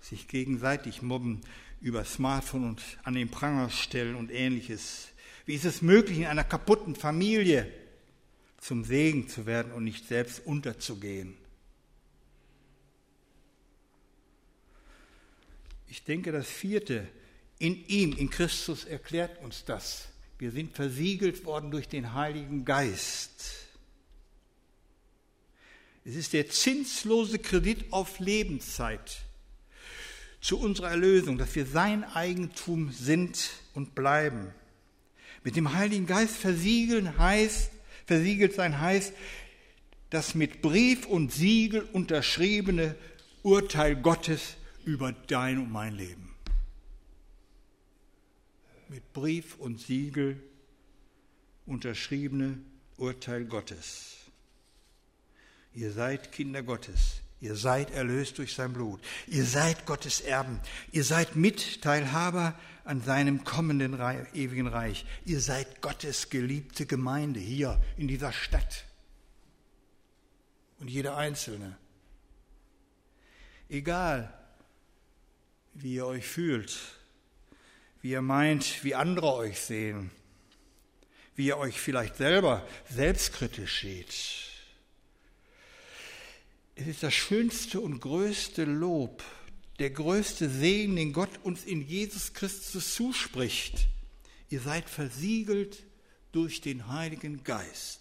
sich 0.00 0.28
gegenseitig 0.28 1.02
mobben 1.02 1.42
über 1.80 2.04
Smartphone 2.04 2.64
und 2.64 2.82
an 3.04 3.14
den 3.14 3.30
Pranger 3.30 3.70
stellen 3.70 4.14
und 4.14 4.30
ähnliches? 4.30 5.08
Wie 5.46 5.54
ist 5.54 5.64
es 5.64 5.82
möglich 5.82 6.18
in 6.18 6.26
einer 6.26 6.44
kaputten 6.44 6.94
Familie, 6.94 7.72
zum 8.60 8.84
Segen 8.84 9.28
zu 9.28 9.46
werden 9.46 9.72
und 9.72 9.84
nicht 9.84 10.06
selbst 10.06 10.46
unterzugehen. 10.46 11.36
Ich 15.88 16.04
denke, 16.04 16.30
das 16.30 16.48
vierte, 16.48 17.08
in 17.58 17.84
ihm, 17.88 18.16
in 18.16 18.30
Christus 18.30 18.84
erklärt 18.84 19.42
uns 19.42 19.64
das. 19.64 20.08
Wir 20.38 20.50
sind 20.52 20.74
versiegelt 20.74 21.44
worden 21.44 21.70
durch 21.70 21.88
den 21.88 22.14
Heiligen 22.14 22.64
Geist. 22.64 23.66
Es 26.04 26.14
ist 26.14 26.32
der 26.32 26.48
zinslose 26.48 27.38
Kredit 27.38 27.92
auf 27.92 28.20
Lebenszeit 28.20 29.22
zu 30.40 30.58
unserer 30.58 30.90
Erlösung, 30.90 31.38
dass 31.38 31.54
wir 31.54 31.66
sein 31.66 32.04
Eigentum 32.04 32.92
sind 32.92 33.50
und 33.74 33.94
bleiben. 33.94 34.52
Mit 35.44 35.56
dem 35.56 35.74
Heiligen 35.74 36.06
Geist 36.06 36.36
versiegeln 36.36 37.18
heißt, 37.18 37.70
versiegelt 38.06 38.54
sein 38.54 38.80
heißt, 38.80 39.12
das 40.10 40.34
mit 40.34 40.60
Brief 40.62 41.06
und 41.06 41.32
Siegel 41.32 41.82
unterschriebene 41.92 42.96
Urteil 43.42 43.96
Gottes 43.96 44.56
über 44.84 45.12
dein 45.12 45.58
und 45.58 45.70
mein 45.70 45.94
Leben. 45.94 46.34
Mit 48.88 49.12
Brief 49.12 49.56
und 49.56 49.80
Siegel 49.80 50.42
unterschriebene 51.64 52.58
Urteil 52.96 53.44
Gottes. 53.44 54.16
Ihr 55.74 55.92
seid 55.92 56.32
Kinder 56.32 56.62
Gottes. 56.62 57.22
Ihr 57.40 57.56
seid 57.56 57.90
erlöst 57.90 58.36
durch 58.36 58.54
sein 58.54 58.74
Blut. 58.74 59.00
Ihr 59.26 59.46
seid 59.46 59.86
Gottes 59.86 60.20
Erben. 60.20 60.60
Ihr 60.92 61.04
seid 61.04 61.36
Mitteilhaber 61.36 62.54
an 62.84 63.02
seinem 63.02 63.44
kommenden 63.44 63.94
ewigen 64.34 64.66
Reich. 64.66 65.06
Ihr 65.24 65.40
seid 65.40 65.80
Gottes 65.80 66.28
geliebte 66.28 66.84
Gemeinde 66.84 67.40
hier 67.40 67.80
in 67.96 68.08
dieser 68.08 68.32
Stadt. 68.32 68.84
Und 70.80 70.88
jeder 70.88 71.16
Einzelne. 71.16 71.78
Egal, 73.70 74.32
wie 75.72 75.94
ihr 75.94 76.06
euch 76.06 76.26
fühlt, 76.26 76.78
wie 78.02 78.10
ihr 78.10 78.22
meint, 78.22 78.84
wie 78.84 78.94
andere 78.94 79.32
euch 79.34 79.60
sehen, 79.60 80.10
wie 81.36 81.46
ihr 81.46 81.56
euch 81.56 81.80
vielleicht 81.80 82.16
selber 82.16 82.66
selbstkritisch 82.90 83.80
seht 83.80 84.49
es 86.80 86.86
ist 86.86 87.02
das 87.02 87.12
schönste 87.12 87.78
und 87.78 88.00
größte 88.00 88.64
Lob, 88.64 89.22
der 89.78 89.90
größte 89.90 90.48
Segen, 90.48 90.96
den 90.96 91.12
Gott 91.12 91.28
uns 91.42 91.64
in 91.64 91.86
Jesus 91.86 92.32
Christus 92.32 92.94
zuspricht. 92.94 93.86
Ihr 94.48 94.60
seid 94.60 94.88
versiegelt 94.88 95.82
durch 96.32 96.62
den 96.62 96.88
Heiligen 96.88 97.44
Geist, 97.44 98.00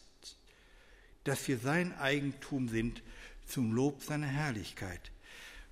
dass 1.26 1.46
wir 1.50 1.58
sein 1.58 1.94
Eigentum 1.98 2.70
sind 2.70 3.04
zum 3.46 3.74
Lob 3.74 4.02
seiner 4.02 4.28
Herrlichkeit. 4.28 5.12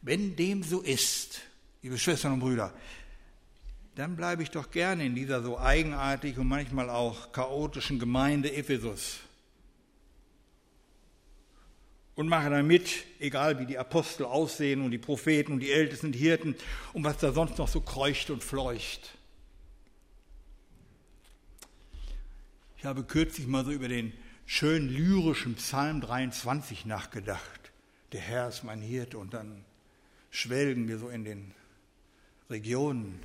Wenn 0.02 0.36
dem 0.36 0.63
so 0.63 0.82
ist, 0.82 1.39
liebe 1.82 1.98
Schwestern 1.98 2.34
und 2.34 2.39
Brüder, 2.41 2.74
dann 3.96 4.17
bleibe 4.17 4.43
ich 4.43 4.52
doch 4.52 4.70
gerne 4.70 5.06
in 5.06 5.15
dieser 5.15 5.41
so 5.41 5.58
eigenartig 5.58 6.38
und 6.38 6.48
manchmal 6.48 6.89
auch 6.89 7.32
chaotischen 7.32 8.00
Gemeinde 8.00 8.54
Ephesus 8.54 9.20
und 12.17 12.27
mache 12.27 12.49
dann 12.49 12.65
mit, 12.65 13.06
egal 13.19 13.60
wie 13.60 13.67
die 13.67 13.77
Apostel 13.77 14.25
aussehen 14.25 14.82
und 14.82 14.89
die 14.89 14.97
Propheten 14.97 15.53
und 15.53 15.60
die 15.60 15.71
Ältesten, 15.71 16.12
die 16.12 16.17
Hirten 16.17 16.56
und 16.93 17.03
was 17.03 17.19
da 17.19 17.32
sonst 17.32 17.60
noch 17.60 17.67
so 17.67 17.80
kreucht 17.80 18.32
und 18.32 18.43
fleucht. 18.43 19.15
Ich 22.77 22.86
habe 22.86 23.03
kürzlich 23.03 23.45
mal 23.45 23.63
so 23.63 23.71
über 23.71 23.88
den 23.88 24.13
schönen 24.47 24.89
lyrischen 24.89 25.56
Psalm 25.56 26.01
23 26.01 26.88
nachgedacht. 26.88 27.71
Der 28.13 28.21
Herr 28.21 28.49
ist 28.49 28.63
mein 28.63 28.82
Hirte 28.82 29.19
und 29.19 29.36
dann 29.36 29.63
schwelgen 30.32 30.88
wir 30.88 30.97
so 30.97 31.10
in 31.10 31.23
den 31.23 31.53
Regionen. 32.49 33.21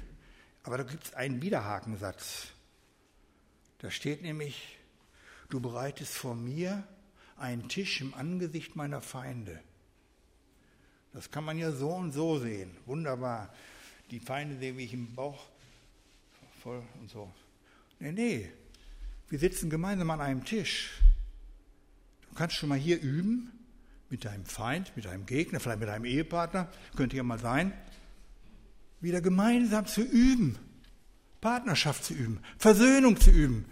Aber 0.64 0.76
da 0.76 0.82
gibt 0.82 1.04
es 1.04 1.14
einen 1.14 1.40
Widerhakensatz. 1.40 2.48
Da 3.78 3.90
steht 3.90 4.20
nämlich, 4.20 4.76
du 5.48 5.60
bereitest 5.60 6.12
vor 6.12 6.34
mir 6.34 6.86
einen 7.36 7.68
Tisch 7.68 8.00
im 8.00 8.14
Angesicht 8.14 8.76
meiner 8.76 9.00
Feinde. 9.00 9.60
Das 11.12 11.30
kann 11.30 11.44
man 11.44 11.58
ja 11.58 11.72
so 11.72 11.90
und 11.90 12.12
so 12.12 12.38
sehen. 12.38 12.70
Wunderbar. 12.86 13.52
Die 14.10 14.20
Feinde 14.20 14.58
sehen 14.58 14.78
wie 14.78 14.84
ich 14.84 14.94
im 14.94 15.14
Bauch 15.14 15.46
voll 16.62 16.82
und 17.00 17.10
so. 17.10 17.30
Nee, 17.98 18.12
nee. 18.12 18.52
Wir 19.28 19.38
sitzen 19.38 19.70
gemeinsam 19.70 20.10
an 20.10 20.20
einem 20.20 20.44
Tisch. 20.44 21.00
Du 22.28 22.34
kannst 22.34 22.56
schon 22.56 22.68
mal 22.68 22.78
hier 22.78 23.00
üben 23.00 23.52
mit 24.08 24.24
deinem 24.24 24.44
Feind, 24.44 24.94
mit 24.96 25.06
deinem 25.06 25.26
Gegner, 25.26 25.60
vielleicht 25.60 25.80
mit 25.80 25.88
deinem 25.88 26.04
Ehepartner, 26.04 26.70
könnte 26.96 27.16
ja 27.16 27.22
mal 27.22 27.38
sein, 27.38 27.72
wieder 29.00 29.20
gemeinsam 29.20 29.86
zu 29.86 30.02
üben, 30.02 30.58
Partnerschaft 31.40 32.04
zu 32.04 32.14
üben, 32.14 32.40
Versöhnung 32.58 33.18
zu 33.18 33.30
üben, 33.30 33.64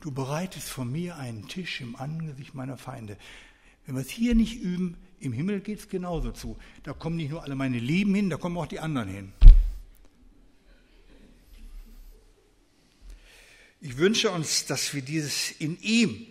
Du 0.00 0.12
bereitest 0.12 0.68
vor 0.68 0.84
mir 0.84 1.16
einen 1.16 1.48
Tisch 1.48 1.80
im 1.80 1.96
Angesicht 1.96 2.54
meiner 2.54 2.78
Feinde. 2.78 3.16
Wenn 3.84 3.96
wir 3.96 4.02
es 4.02 4.10
hier 4.10 4.34
nicht 4.34 4.60
üben, 4.60 4.96
im 5.20 5.32
Himmel 5.32 5.60
geht 5.60 5.80
es 5.80 5.88
genauso 5.88 6.30
zu. 6.30 6.56
Da 6.84 6.92
kommen 6.92 7.16
nicht 7.16 7.30
nur 7.30 7.42
alle 7.42 7.56
meine 7.56 7.78
Lieben 7.78 8.14
hin, 8.14 8.30
da 8.30 8.36
kommen 8.36 8.56
auch 8.56 8.66
die 8.66 8.78
anderen 8.78 9.08
hin. 9.08 9.32
Ich 13.80 13.96
wünsche 13.96 14.30
uns, 14.30 14.66
dass 14.66 14.94
wir 14.94 15.02
dieses 15.02 15.52
in 15.52 15.80
ihm 15.80 16.26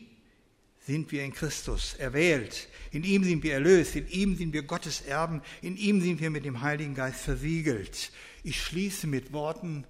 sind 0.86 1.12
wir 1.12 1.25
in 1.25 1.34
Christus 1.34 1.95
erwählt, 1.95 2.69
in 2.91 3.03
ihm 3.03 3.25
sind 3.25 3.43
wir 3.43 3.53
erlöst, 3.53 3.97
in 3.97 4.08
ihm 4.08 4.38
sind 4.38 4.53
wir 4.53 4.63
Gottes 4.63 5.01
Erben, 5.01 5.41
in 5.62 5.75
ihm 5.75 6.01
sind 6.01 6.21
wir 6.21 6.30
mit 6.30 6.45
dem 6.45 6.62
Heiligen 6.62 6.95
Geist 6.95 7.19
versiegelt. 7.19 8.12
Ich 8.43 8.62
schließe 8.62 9.06
mit 9.06 9.34
Worten 9.34 9.84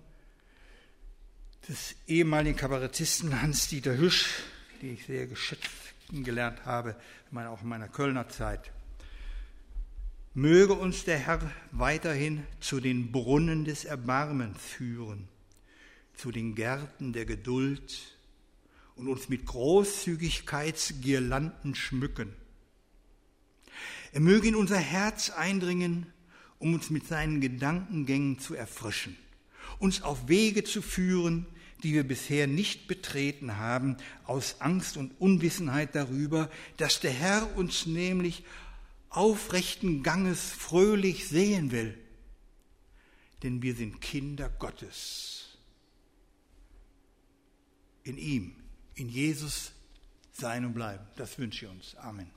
des 1.67 1.95
ehemaligen 2.07 2.57
Kabarettisten 2.57 3.41
Hans-Dieter 3.41 3.97
Hüsch, 3.97 4.27
den 4.81 4.93
ich 4.93 5.05
sehr 5.05 5.27
geschätzt 5.27 5.67
gelernt 6.11 6.65
habe, 6.65 6.95
auch 7.33 7.61
in 7.61 7.67
meiner 7.67 7.89
Kölner 7.89 8.29
Zeit. 8.29 8.71
Möge 10.33 10.71
uns 10.73 11.03
der 11.03 11.17
Herr 11.17 11.51
weiterhin 11.71 12.47
zu 12.61 12.79
den 12.79 13.11
Brunnen 13.11 13.65
des 13.65 13.83
Erbarmens 13.83 14.61
führen, 14.61 15.27
zu 16.15 16.31
den 16.31 16.55
Gärten 16.55 17.11
der 17.11 17.25
Geduld 17.25 18.15
und 18.95 19.09
uns 19.09 19.27
mit 19.27 19.45
Großzügigkeitsgirlanden 19.45 21.75
schmücken. 21.75 22.31
Er 24.13 24.21
möge 24.21 24.47
in 24.47 24.55
unser 24.55 24.77
Herz 24.77 25.31
eindringen, 25.31 26.05
um 26.59 26.73
uns 26.73 26.89
mit 26.89 27.05
seinen 27.05 27.41
Gedankengängen 27.41 28.39
zu 28.39 28.55
erfrischen, 28.55 29.17
uns 29.79 30.01
auf 30.01 30.29
Wege 30.29 30.63
zu 30.63 30.81
führen, 30.81 31.45
die 31.83 31.93
wir 31.93 32.07
bisher 32.07 32.47
nicht 32.47 32.87
betreten 32.87 33.57
haben, 33.57 33.97
aus 34.25 34.57
Angst 34.59 34.97
und 34.97 35.19
Unwissenheit 35.19 35.95
darüber, 35.95 36.49
dass 36.77 36.99
der 36.99 37.11
Herr 37.11 37.55
uns 37.55 37.85
nämlich 37.85 38.43
aufrechten 39.09 40.03
Ganges 40.03 40.51
fröhlich 40.51 41.27
sehen 41.27 41.71
will. 41.71 41.97
Denn 43.43 43.61
wir 43.61 43.75
sind 43.75 44.01
Kinder 44.01 44.49
Gottes. 44.49 45.57
In 48.03 48.17
ihm, 48.17 48.55
in 48.95 49.09
Jesus 49.09 49.73
sein 50.31 50.65
und 50.65 50.73
bleiben. 50.73 51.05
Das 51.15 51.37
wünsche 51.37 51.65
ich 51.65 51.71
uns. 51.71 51.95
Amen. 51.95 52.36